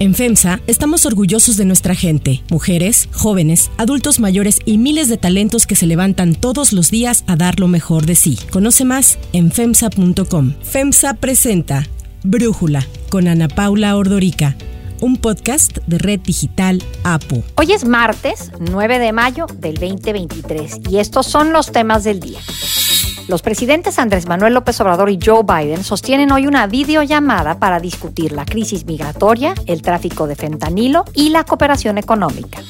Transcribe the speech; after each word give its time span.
En 0.00 0.14
FEMSA 0.14 0.60
estamos 0.66 1.04
orgullosos 1.04 1.58
de 1.58 1.66
nuestra 1.66 1.94
gente, 1.94 2.42
mujeres, 2.48 3.10
jóvenes, 3.12 3.70
adultos 3.76 4.18
mayores 4.18 4.58
y 4.64 4.78
miles 4.78 5.10
de 5.10 5.18
talentos 5.18 5.66
que 5.66 5.76
se 5.76 5.86
levantan 5.86 6.34
todos 6.34 6.72
los 6.72 6.90
días 6.90 7.22
a 7.26 7.36
dar 7.36 7.60
lo 7.60 7.68
mejor 7.68 8.06
de 8.06 8.14
sí. 8.14 8.38
Conoce 8.50 8.86
más 8.86 9.18
en 9.34 9.52
FEMSA.com. 9.52 10.54
FEMSA 10.62 11.12
presenta 11.14 11.86
Brújula 12.22 12.86
con 13.10 13.28
Ana 13.28 13.48
Paula 13.48 13.94
Ordorica 13.94 14.56
un 15.00 15.16
podcast 15.16 15.78
de 15.86 15.98
Red 15.98 16.20
Digital 16.20 16.82
APO. 17.04 17.42
Hoy 17.56 17.72
es 17.72 17.84
martes 17.84 18.52
9 18.58 18.98
de 18.98 19.12
mayo 19.12 19.46
del 19.54 19.74
2023 19.74 20.80
y 20.90 20.98
estos 20.98 21.26
son 21.26 21.52
los 21.52 21.72
temas 21.72 22.04
del 22.04 22.20
día. 22.20 22.38
Los 23.30 23.42
presidentes 23.42 24.00
Andrés 24.00 24.26
Manuel 24.26 24.54
López 24.54 24.80
Obrador 24.80 25.08
y 25.08 25.20
Joe 25.24 25.44
Biden 25.44 25.84
sostienen 25.84 26.32
hoy 26.32 26.48
una 26.48 26.66
videollamada 26.66 27.60
para 27.60 27.78
discutir 27.78 28.32
la 28.32 28.44
crisis 28.44 28.86
migratoria, 28.86 29.54
el 29.66 29.82
tráfico 29.82 30.26
de 30.26 30.34
fentanilo 30.34 31.04
y 31.14 31.28
la 31.28 31.44
cooperación 31.44 31.96
económica. 31.96 32.60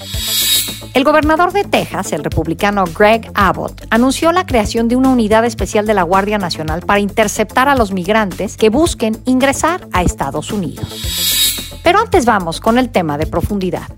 El 0.92 1.02
gobernador 1.02 1.54
de 1.54 1.64
Texas, 1.64 2.12
el 2.12 2.22
republicano 2.22 2.84
Greg 2.84 3.30
Abbott, 3.32 3.86
anunció 3.88 4.32
la 4.32 4.44
creación 4.44 4.88
de 4.88 4.96
una 4.96 5.08
unidad 5.08 5.46
especial 5.46 5.86
de 5.86 5.94
la 5.94 6.02
Guardia 6.02 6.36
Nacional 6.36 6.82
para 6.82 7.00
interceptar 7.00 7.70
a 7.70 7.74
los 7.74 7.92
migrantes 7.92 8.58
que 8.58 8.68
busquen 8.68 9.16
ingresar 9.24 9.88
a 9.94 10.02
Estados 10.02 10.52
Unidos. 10.52 11.70
Pero 11.82 12.00
antes 12.00 12.26
vamos 12.26 12.60
con 12.60 12.76
el 12.76 12.90
tema 12.90 13.16
de 13.16 13.26
profundidad. 13.26 13.88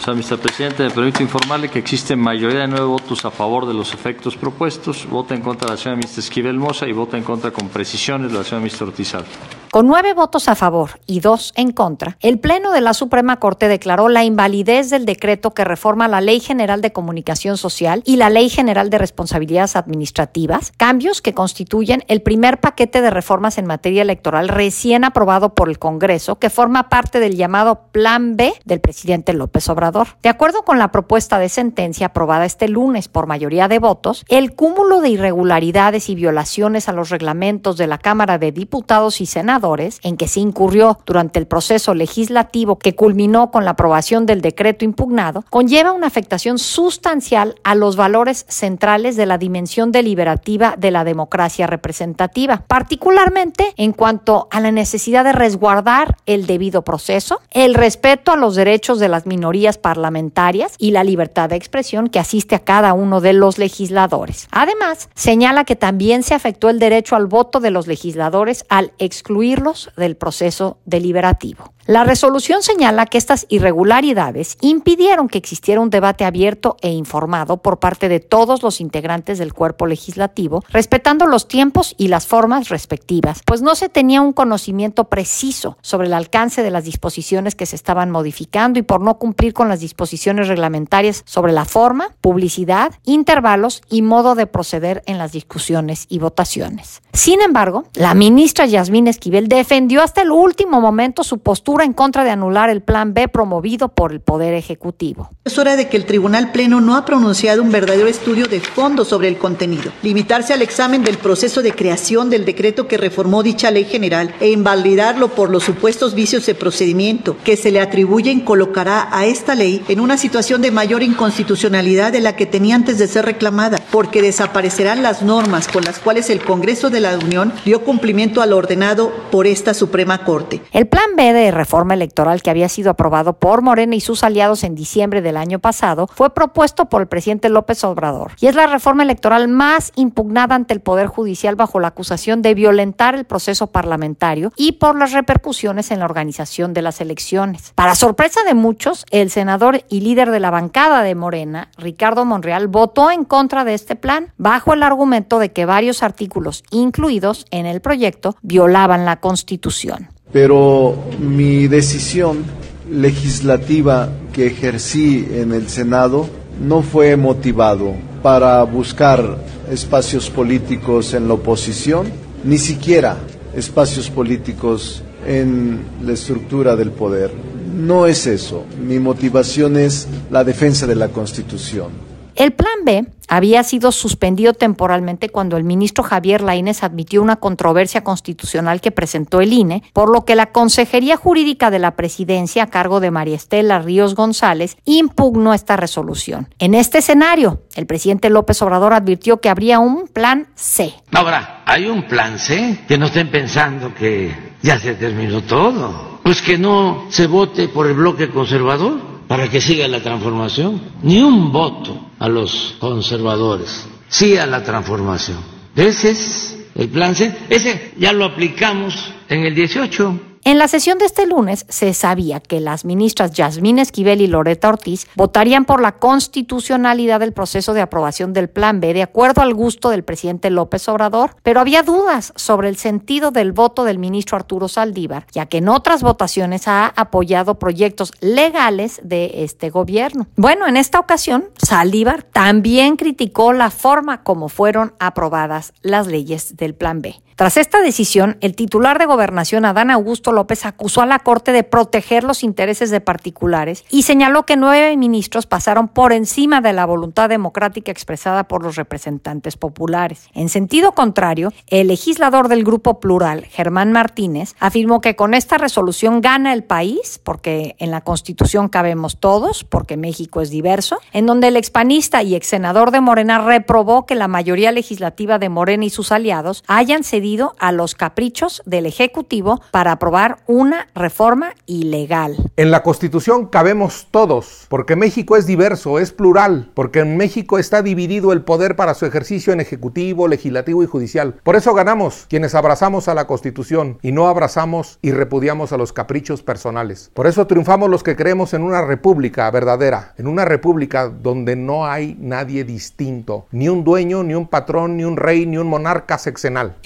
O 0.00 0.02
sea, 0.02 0.14
Mr. 0.14 0.38
Presidente, 0.38 0.82
me 0.84 0.90
permito 0.90 1.22
informarle 1.22 1.68
que 1.68 1.78
existe 1.78 2.16
mayoría 2.16 2.60
de 2.60 2.68
nueve 2.68 2.86
votos 2.86 3.22
a 3.26 3.30
favor 3.30 3.66
de 3.66 3.74
los 3.74 3.92
efectos 3.92 4.34
propuestos, 4.34 5.06
vota 5.06 5.34
en 5.34 5.42
contra 5.42 5.68
la 5.68 5.76
señora 5.76 6.00
Mr. 6.00 6.20
Esquivel 6.20 6.58
Mosa 6.58 6.88
y 6.88 6.92
vota 6.92 7.18
en 7.18 7.22
contra 7.22 7.50
con 7.50 7.68
precisiones 7.68 8.32
la 8.32 8.42
señora 8.42 8.66
Mr. 8.66 8.84
Ortizal. 8.84 9.26
Con 9.72 9.86
nueve 9.86 10.14
votos 10.14 10.48
a 10.48 10.56
favor 10.56 10.98
y 11.06 11.20
dos 11.20 11.52
en 11.54 11.70
contra, 11.70 12.16
el 12.18 12.40
Pleno 12.40 12.72
de 12.72 12.80
la 12.80 12.92
Suprema 12.92 13.38
Corte 13.38 13.68
declaró 13.68 14.08
la 14.08 14.24
invalidez 14.24 14.90
del 14.90 15.04
decreto 15.04 15.52
que 15.52 15.64
reforma 15.64 16.08
la 16.08 16.20
Ley 16.20 16.40
General 16.40 16.80
de 16.80 16.92
Comunicación 16.92 17.56
Social 17.56 18.02
y 18.04 18.16
la 18.16 18.30
Ley 18.30 18.48
General 18.48 18.90
de 18.90 18.98
Responsabilidades 18.98 19.76
Administrativas, 19.76 20.72
cambios 20.76 21.22
que 21.22 21.34
constituyen 21.34 22.02
el 22.08 22.20
primer 22.20 22.58
paquete 22.58 23.00
de 23.00 23.10
reformas 23.10 23.58
en 23.58 23.66
materia 23.66 24.02
electoral 24.02 24.48
recién 24.48 25.04
aprobado 25.04 25.54
por 25.54 25.68
el 25.68 25.78
Congreso, 25.78 26.40
que 26.40 26.50
forma 26.50 26.88
parte 26.88 27.20
del 27.20 27.36
llamado 27.36 27.82
Plan 27.92 28.36
B 28.36 28.52
del 28.64 28.80
presidente 28.80 29.34
López 29.34 29.68
Obrador. 29.68 30.08
De 30.20 30.30
acuerdo 30.30 30.64
con 30.64 30.80
la 30.80 30.90
propuesta 30.90 31.38
de 31.38 31.48
sentencia 31.48 32.06
aprobada 32.06 32.44
este 32.44 32.66
lunes 32.66 33.06
por 33.06 33.28
mayoría 33.28 33.68
de 33.68 33.78
votos, 33.78 34.24
el 34.26 34.52
cúmulo 34.52 35.00
de 35.00 35.10
irregularidades 35.10 36.10
y 36.10 36.16
violaciones 36.16 36.88
a 36.88 36.92
los 36.92 37.10
reglamentos 37.10 37.76
de 37.76 37.86
la 37.86 37.98
Cámara 37.98 38.38
de 38.38 38.50
Diputados 38.50 39.20
y 39.20 39.26
Senado 39.26 39.59
en 40.02 40.16
que 40.16 40.26
se 40.26 40.40
incurrió 40.40 40.98
durante 41.04 41.38
el 41.38 41.46
proceso 41.46 41.94
legislativo 41.94 42.78
que 42.78 42.94
culminó 42.94 43.50
con 43.50 43.64
la 43.64 43.72
aprobación 43.72 44.26
del 44.26 44.40
decreto 44.40 44.84
impugnado, 44.84 45.44
conlleva 45.50 45.92
una 45.92 46.06
afectación 46.06 46.58
sustancial 46.58 47.56
a 47.62 47.74
los 47.74 47.96
valores 47.96 48.46
centrales 48.48 49.16
de 49.16 49.26
la 49.26 49.38
dimensión 49.38 49.92
deliberativa 49.92 50.74
de 50.78 50.90
la 50.90 51.04
democracia 51.04 51.66
representativa, 51.66 52.64
particularmente 52.66 53.74
en 53.76 53.92
cuanto 53.92 54.48
a 54.50 54.60
la 54.60 54.72
necesidad 54.72 55.24
de 55.24 55.32
resguardar 55.32 56.16
el 56.26 56.46
debido 56.46 56.82
proceso, 56.82 57.40
el 57.50 57.74
respeto 57.74 58.32
a 58.32 58.36
los 58.36 58.54
derechos 58.54 58.98
de 58.98 59.08
las 59.08 59.26
minorías 59.26 59.76
parlamentarias 59.76 60.74
y 60.78 60.92
la 60.92 61.04
libertad 61.04 61.50
de 61.50 61.56
expresión 61.56 62.08
que 62.08 62.18
asiste 62.18 62.54
a 62.54 62.60
cada 62.60 62.94
uno 62.94 63.20
de 63.20 63.34
los 63.34 63.58
legisladores. 63.58 64.48
Además, 64.50 65.08
señala 65.14 65.64
que 65.64 65.76
también 65.76 66.22
se 66.22 66.34
afectó 66.34 66.70
el 66.70 66.78
derecho 66.78 67.16
al 67.16 67.26
voto 67.26 67.60
de 67.60 67.70
los 67.70 67.86
legisladores 67.86 68.64
al 68.68 68.92
excluir 68.98 69.49
del 69.96 70.16
proceso 70.16 70.78
deliberativo. 70.84 71.72
La 71.86 72.04
resolución 72.04 72.62
señala 72.62 73.06
que 73.06 73.18
estas 73.18 73.46
irregularidades 73.48 74.58
impidieron 74.60 75.28
que 75.28 75.38
existiera 75.38 75.80
un 75.80 75.90
debate 75.90 76.24
abierto 76.24 76.76
e 76.82 76.90
informado 76.90 77.56
por 77.56 77.80
parte 77.80 78.08
de 78.08 78.20
todos 78.20 78.62
los 78.62 78.80
integrantes 78.80 79.38
del 79.38 79.54
cuerpo 79.54 79.86
legislativo, 79.86 80.62
respetando 80.68 81.26
los 81.26 81.48
tiempos 81.48 81.96
y 81.98 82.06
las 82.06 82.28
formas 82.28 82.68
respectivas, 82.68 83.40
pues 83.44 83.60
no 83.60 83.74
se 83.74 83.88
tenía 83.88 84.20
un 84.20 84.32
conocimiento 84.32 85.08
preciso 85.08 85.78
sobre 85.80 86.06
el 86.06 86.14
alcance 86.14 86.62
de 86.62 86.70
las 86.70 86.84
disposiciones 86.84 87.56
que 87.56 87.66
se 87.66 87.74
estaban 87.74 88.12
modificando 88.12 88.78
y 88.78 88.82
por 88.82 89.00
no 89.00 89.18
cumplir 89.18 89.52
con 89.52 89.68
las 89.68 89.80
disposiciones 89.80 90.46
reglamentarias 90.46 91.24
sobre 91.26 91.52
la 91.52 91.64
forma, 91.64 92.14
publicidad, 92.20 92.92
intervalos 93.04 93.82
y 93.90 94.02
modo 94.02 94.36
de 94.36 94.46
proceder 94.46 95.02
en 95.06 95.18
las 95.18 95.32
discusiones 95.32 96.06
y 96.08 96.20
votaciones. 96.20 97.02
Sin 97.12 97.40
embargo, 97.40 97.84
la 97.94 98.14
ministra 98.14 98.66
Yasmín 98.66 99.08
Esquivel 99.08 99.39
defendió 99.48 100.02
hasta 100.02 100.22
el 100.22 100.30
último 100.30 100.80
momento 100.80 101.24
su 101.24 101.38
postura 101.38 101.84
en 101.84 101.92
contra 101.92 102.24
de 102.24 102.30
anular 102.30 102.70
el 102.70 102.82
Plan 102.82 103.14
B 103.14 103.28
promovido 103.28 103.88
por 103.88 104.12
el 104.12 104.20
Poder 104.20 104.54
Ejecutivo. 104.54 105.30
Es 105.44 105.58
hora 105.58 105.76
de 105.76 105.88
que 105.88 105.96
el 105.96 106.06
Tribunal 106.06 106.52
Pleno 106.52 106.80
no 106.80 106.96
ha 106.96 107.04
pronunciado 107.04 107.62
un 107.62 107.72
verdadero 107.72 108.08
estudio 108.08 108.46
de 108.46 108.60
fondo 108.60 109.04
sobre 109.04 109.28
el 109.28 109.38
contenido. 109.38 109.92
Limitarse 110.02 110.52
al 110.52 110.62
examen 110.62 111.04
del 111.04 111.18
proceso 111.18 111.62
de 111.62 111.72
creación 111.72 112.30
del 112.30 112.44
decreto 112.44 112.88
que 112.88 112.98
reformó 112.98 113.42
dicha 113.42 113.70
ley 113.70 113.84
general 113.84 114.34
e 114.40 114.50
invalidarlo 114.50 115.28
por 115.28 115.50
los 115.50 115.64
supuestos 115.64 116.14
vicios 116.14 116.46
de 116.46 116.54
procedimiento 116.54 117.36
que 117.44 117.56
se 117.56 117.70
le 117.70 117.80
atribuyen 117.80 118.40
colocará 118.40 119.08
a 119.12 119.26
esta 119.26 119.54
ley 119.54 119.82
en 119.88 120.00
una 120.00 120.16
situación 120.16 120.62
de 120.62 120.70
mayor 120.70 121.02
inconstitucionalidad 121.02 122.12
de 122.12 122.20
la 122.20 122.36
que 122.36 122.46
tenía 122.46 122.74
antes 122.74 122.98
de 122.98 123.08
ser 123.08 123.24
reclamada, 123.24 123.78
porque 123.90 124.22
desaparecerán 124.22 125.02
las 125.02 125.22
normas 125.22 125.68
con 125.68 125.84
las 125.84 125.98
cuales 125.98 126.30
el 126.30 126.42
Congreso 126.42 126.90
de 126.90 127.00
la 127.00 127.16
Unión 127.18 127.52
dio 127.64 127.82
cumplimiento 127.82 128.42
al 128.42 128.52
ordenado 128.52 129.12
por 129.30 129.46
esta 129.46 129.74
Suprema 129.74 130.24
Corte. 130.24 130.62
El 130.72 130.88
Plan 130.88 131.16
B 131.16 131.32
de 131.32 131.50
reforma 131.50 131.94
electoral 131.94 132.42
que 132.42 132.50
había 132.50 132.68
sido 132.68 132.90
aprobado 132.90 133.34
por 133.34 133.62
Morena 133.62 133.94
y 133.94 134.00
sus 134.00 134.24
aliados 134.24 134.64
en 134.64 134.74
diciembre 134.74 135.22
del 135.22 135.36
año 135.36 135.58
pasado 135.58 136.08
fue 136.12 136.34
propuesto 136.34 136.86
por 136.86 137.02
el 137.02 137.08
presidente 137.08 137.48
López 137.48 137.84
Obrador 137.84 138.32
y 138.40 138.46
es 138.46 138.54
la 138.54 138.66
reforma 138.66 139.02
electoral 139.02 139.48
más 139.48 139.92
impugnada 139.94 140.54
ante 140.54 140.74
el 140.74 140.80
Poder 140.80 141.06
Judicial 141.06 141.56
bajo 141.56 141.80
la 141.80 141.88
acusación 141.88 142.42
de 142.42 142.54
violentar 142.54 143.14
el 143.14 143.24
proceso 143.24 143.68
parlamentario 143.68 144.52
y 144.56 144.72
por 144.72 144.98
las 144.98 145.12
repercusiones 145.12 145.90
en 145.90 146.00
la 146.00 146.06
organización 146.06 146.74
de 146.74 146.82
las 146.82 147.00
elecciones. 147.00 147.72
Para 147.74 147.94
sorpresa 147.94 148.40
de 148.44 148.54
muchos, 148.54 149.06
el 149.10 149.30
senador 149.30 149.84
y 149.88 150.00
líder 150.00 150.30
de 150.30 150.40
la 150.40 150.50
bancada 150.50 151.02
de 151.02 151.14
Morena, 151.14 151.70
Ricardo 151.78 152.24
Monreal, 152.24 152.68
votó 152.68 153.10
en 153.10 153.24
contra 153.24 153.64
de 153.64 153.74
este 153.74 153.96
plan 153.96 154.32
bajo 154.36 154.74
el 154.74 154.82
argumento 154.82 155.38
de 155.38 155.52
que 155.52 155.66
varios 155.66 156.02
artículos 156.02 156.64
incluidos 156.70 157.46
en 157.50 157.66
el 157.66 157.80
proyecto 157.80 158.36
violaban 158.42 159.04
la 159.04 159.19
Constitución 159.20 160.08
pero 160.32 160.96
mi 161.18 161.66
decisión 161.66 162.44
legislativa 162.90 164.10
que 164.32 164.46
ejercí 164.46 165.26
en 165.32 165.52
el 165.52 165.68
Senado 165.68 166.28
no 166.60 166.82
fue 166.82 167.16
motivado 167.16 167.94
para 168.22 168.62
buscar 168.64 169.38
espacios 169.70 170.28
políticos 170.30 171.14
en 171.14 171.26
la 171.28 171.34
oposición, 171.34 172.08
ni 172.44 172.58
siquiera 172.58 173.16
espacios 173.54 174.10
políticos 174.10 175.02
en 175.26 175.84
la 176.04 176.12
estructura 176.12 176.76
del 176.76 176.90
poder. 176.90 177.32
No 177.74 178.06
es 178.06 178.26
eso. 178.26 178.64
Mi 178.80 178.98
motivación 178.98 179.76
es 179.76 180.06
la 180.30 180.44
defensa 180.44 180.86
de 180.86 180.96
la 180.96 181.08
Constitución. 181.08 182.09
El 182.40 182.52
plan 182.52 182.86
B 182.86 183.04
había 183.28 183.62
sido 183.62 183.92
suspendido 183.92 184.54
temporalmente 184.54 185.28
cuando 185.28 185.58
el 185.58 185.64
ministro 185.64 186.02
Javier 186.02 186.40
Laínez 186.40 186.82
admitió 186.82 187.20
una 187.20 187.36
controversia 187.36 188.02
constitucional 188.02 188.80
que 188.80 188.90
presentó 188.90 189.42
el 189.42 189.52
INE, 189.52 189.82
por 189.92 190.10
lo 190.10 190.24
que 190.24 190.34
la 190.34 190.46
Consejería 190.46 191.18
Jurídica 191.18 191.70
de 191.70 191.80
la 191.80 191.96
Presidencia, 191.96 192.62
a 192.62 192.66
cargo 192.68 193.00
de 193.00 193.10
María 193.10 193.36
Estela 193.36 193.80
Ríos 193.80 194.14
González, 194.14 194.78
impugnó 194.86 195.52
esta 195.52 195.76
resolución. 195.76 196.48
En 196.58 196.72
este 196.72 197.00
escenario, 197.00 197.60
el 197.74 197.84
presidente 197.84 198.30
López 198.30 198.62
Obrador 198.62 198.94
advirtió 198.94 199.42
que 199.42 199.50
habría 199.50 199.78
un 199.78 200.08
plan 200.08 200.46
C. 200.54 200.94
Ahora, 201.12 201.62
hay 201.66 201.88
un 201.88 202.04
plan 202.04 202.38
C, 202.38 202.84
que 202.88 202.96
no 202.96 203.08
estén 203.08 203.30
pensando 203.30 203.92
que 203.92 204.34
ya 204.62 204.78
se 204.78 204.94
terminó 204.94 205.42
todo. 205.42 206.20
Pues 206.22 206.40
que 206.40 206.56
no 206.56 207.04
se 207.10 207.26
vote 207.26 207.68
por 207.68 207.86
el 207.86 207.96
bloque 207.96 208.30
conservador 208.30 209.19
para 209.30 209.48
que 209.48 209.60
siga 209.60 209.86
la 209.86 210.00
transformación. 210.02 210.80
Ni 211.04 211.20
un 211.20 211.52
voto 211.52 211.96
a 212.18 212.28
los 212.28 212.74
conservadores, 212.80 213.86
sí 214.08 214.36
a 214.36 214.44
la 214.44 214.64
transformación. 214.64 215.38
Ese 215.76 216.10
es 216.10 216.58
el 216.74 216.88
plan 216.88 217.14
C. 217.14 217.32
Ese 217.48 217.92
ya 217.96 218.12
lo 218.12 218.24
aplicamos 218.24 218.96
en 219.28 219.44
el 219.46 219.54
18. 219.54 220.29
En 220.42 220.58
la 220.58 220.68
sesión 220.68 220.96
de 220.96 221.04
este 221.04 221.26
lunes 221.26 221.66
se 221.68 221.92
sabía 221.92 222.40
que 222.40 222.60
las 222.60 222.86
ministras 222.86 223.32
Yasmín 223.32 223.78
Esquivel 223.78 224.22
y 224.22 224.26
Loreta 224.26 224.70
Ortiz 224.70 225.06
votarían 225.14 225.66
por 225.66 225.82
la 225.82 225.98
constitucionalidad 225.98 227.20
del 227.20 227.34
proceso 227.34 227.74
de 227.74 227.82
aprobación 227.82 228.32
del 228.32 228.48
Plan 228.48 228.80
B 228.80 228.94
de 228.94 229.02
acuerdo 229.02 229.42
al 229.42 229.52
gusto 229.52 229.90
del 229.90 230.02
presidente 230.02 230.48
López 230.48 230.88
Obrador, 230.88 231.36
pero 231.42 231.60
había 231.60 231.82
dudas 231.82 232.32
sobre 232.36 232.70
el 232.70 232.76
sentido 232.76 233.32
del 233.32 233.52
voto 233.52 233.84
del 233.84 233.98
ministro 233.98 234.38
Arturo 234.38 234.68
Saldívar, 234.68 235.26
ya 235.30 235.44
que 235.44 235.58
en 235.58 235.68
otras 235.68 236.02
votaciones 236.02 236.68
ha 236.68 236.86
apoyado 236.86 237.58
proyectos 237.58 238.12
legales 238.22 238.98
de 239.04 239.44
este 239.44 239.68
gobierno. 239.68 240.26
Bueno, 240.36 240.66
en 240.66 240.78
esta 240.78 241.00
ocasión, 241.00 241.50
Saldívar 241.58 242.22
también 242.22 242.96
criticó 242.96 243.52
la 243.52 243.70
forma 243.70 244.22
como 244.22 244.48
fueron 244.48 244.94
aprobadas 245.00 245.74
las 245.82 246.06
leyes 246.06 246.56
del 246.56 246.74
Plan 246.74 247.02
B. 247.02 247.20
Tras 247.40 247.56
esta 247.56 247.80
decisión, 247.80 248.36
el 248.42 248.54
titular 248.54 248.98
de 248.98 249.06
gobernación, 249.06 249.64
Adán 249.64 249.90
Augusto 249.90 250.29
López 250.32 250.66
acusó 250.66 251.02
a 251.02 251.06
la 251.06 251.18
Corte 251.18 251.52
de 251.52 251.64
proteger 251.64 252.24
los 252.24 252.42
intereses 252.42 252.90
de 252.90 253.00
particulares 253.00 253.84
y 253.90 254.02
señaló 254.02 254.44
que 254.44 254.56
nueve 254.56 254.96
ministros 254.96 255.46
pasaron 255.46 255.88
por 255.88 256.12
encima 256.12 256.60
de 256.60 256.72
la 256.72 256.86
voluntad 256.86 257.28
democrática 257.28 257.92
expresada 257.92 258.44
por 258.44 258.62
los 258.62 258.76
representantes 258.76 259.56
populares. 259.56 260.28
En 260.34 260.48
sentido 260.48 260.92
contrario, 260.92 261.52
el 261.68 261.88
legislador 261.88 262.48
del 262.48 262.64
Grupo 262.64 263.00
Plural, 263.00 263.44
Germán 263.44 263.92
Martínez, 263.92 264.54
afirmó 264.58 265.00
que 265.00 265.16
con 265.16 265.34
esta 265.34 265.58
resolución 265.58 266.20
gana 266.20 266.52
el 266.52 266.64
país, 266.64 267.20
porque 267.22 267.76
en 267.78 267.90
la 267.90 268.02
Constitución 268.02 268.68
cabemos 268.68 269.18
todos, 269.18 269.64
porque 269.64 269.96
México 269.96 270.40
es 270.40 270.50
diverso, 270.50 270.98
en 271.12 271.26
donde 271.26 271.48
el 271.48 271.56
expanista 271.56 272.22
y 272.22 272.34
ex 272.34 272.46
senador 272.46 272.90
de 272.90 273.00
Morena 273.00 273.38
reprobó 273.38 274.06
que 274.06 274.14
la 274.14 274.28
mayoría 274.28 274.72
legislativa 274.72 275.38
de 275.38 275.48
Morena 275.48 275.84
y 275.84 275.90
sus 275.90 276.12
aliados 276.12 276.64
hayan 276.66 277.04
cedido 277.04 277.54
a 277.58 277.72
los 277.72 277.94
caprichos 277.94 278.62
del 278.66 278.86
Ejecutivo 278.86 279.60
para 279.70 279.92
aprobar 279.92 280.19
una 280.46 280.88
reforma 280.94 281.54
ilegal. 281.66 282.36
En 282.56 282.70
la 282.70 282.82
Constitución 282.82 283.46
cabemos 283.46 284.08
todos, 284.10 284.66
porque 284.68 284.94
México 284.96 285.36
es 285.36 285.46
diverso, 285.46 285.98
es 285.98 286.12
plural, 286.12 286.70
porque 286.74 287.00
en 287.00 287.16
México 287.16 287.58
está 287.58 287.82
dividido 287.82 288.32
el 288.32 288.42
poder 288.42 288.76
para 288.76 288.94
su 288.94 289.06
ejercicio 289.06 289.52
en 289.52 289.60
Ejecutivo, 289.60 290.28
Legislativo 290.28 290.82
y 290.82 290.86
Judicial. 290.86 291.34
Por 291.42 291.56
eso 291.56 291.72
ganamos 291.74 292.26
quienes 292.28 292.54
abrazamos 292.54 293.08
a 293.08 293.14
la 293.14 293.26
Constitución 293.26 293.98
y 294.02 294.12
no 294.12 294.28
abrazamos 294.28 294.98
y 295.00 295.12
repudiamos 295.12 295.72
a 295.72 295.78
los 295.78 295.92
caprichos 295.92 296.42
personales. 296.42 297.10
Por 297.14 297.26
eso 297.26 297.46
triunfamos 297.46 297.88
los 297.88 298.02
que 298.02 298.16
creemos 298.16 298.52
en 298.52 298.62
una 298.62 298.82
república 298.82 299.50
verdadera, 299.50 300.14
en 300.18 300.26
una 300.26 300.44
república 300.44 301.08
donde 301.08 301.56
no 301.56 301.86
hay 301.86 302.16
nadie 302.20 302.64
distinto, 302.64 303.46
ni 303.52 303.68
un 303.68 303.84
dueño, 303.84 304.22
ni 304.22 304.34
un 304.34 304.48
patrón, 304.48 304.98
ni 304.98 305.04
un 305.04 305.16
rey, 305.16 305.46
ni 305.46 305.56
un 305.56 305.68
monarca 305.68 306.18
sexenal. 306.18 306.76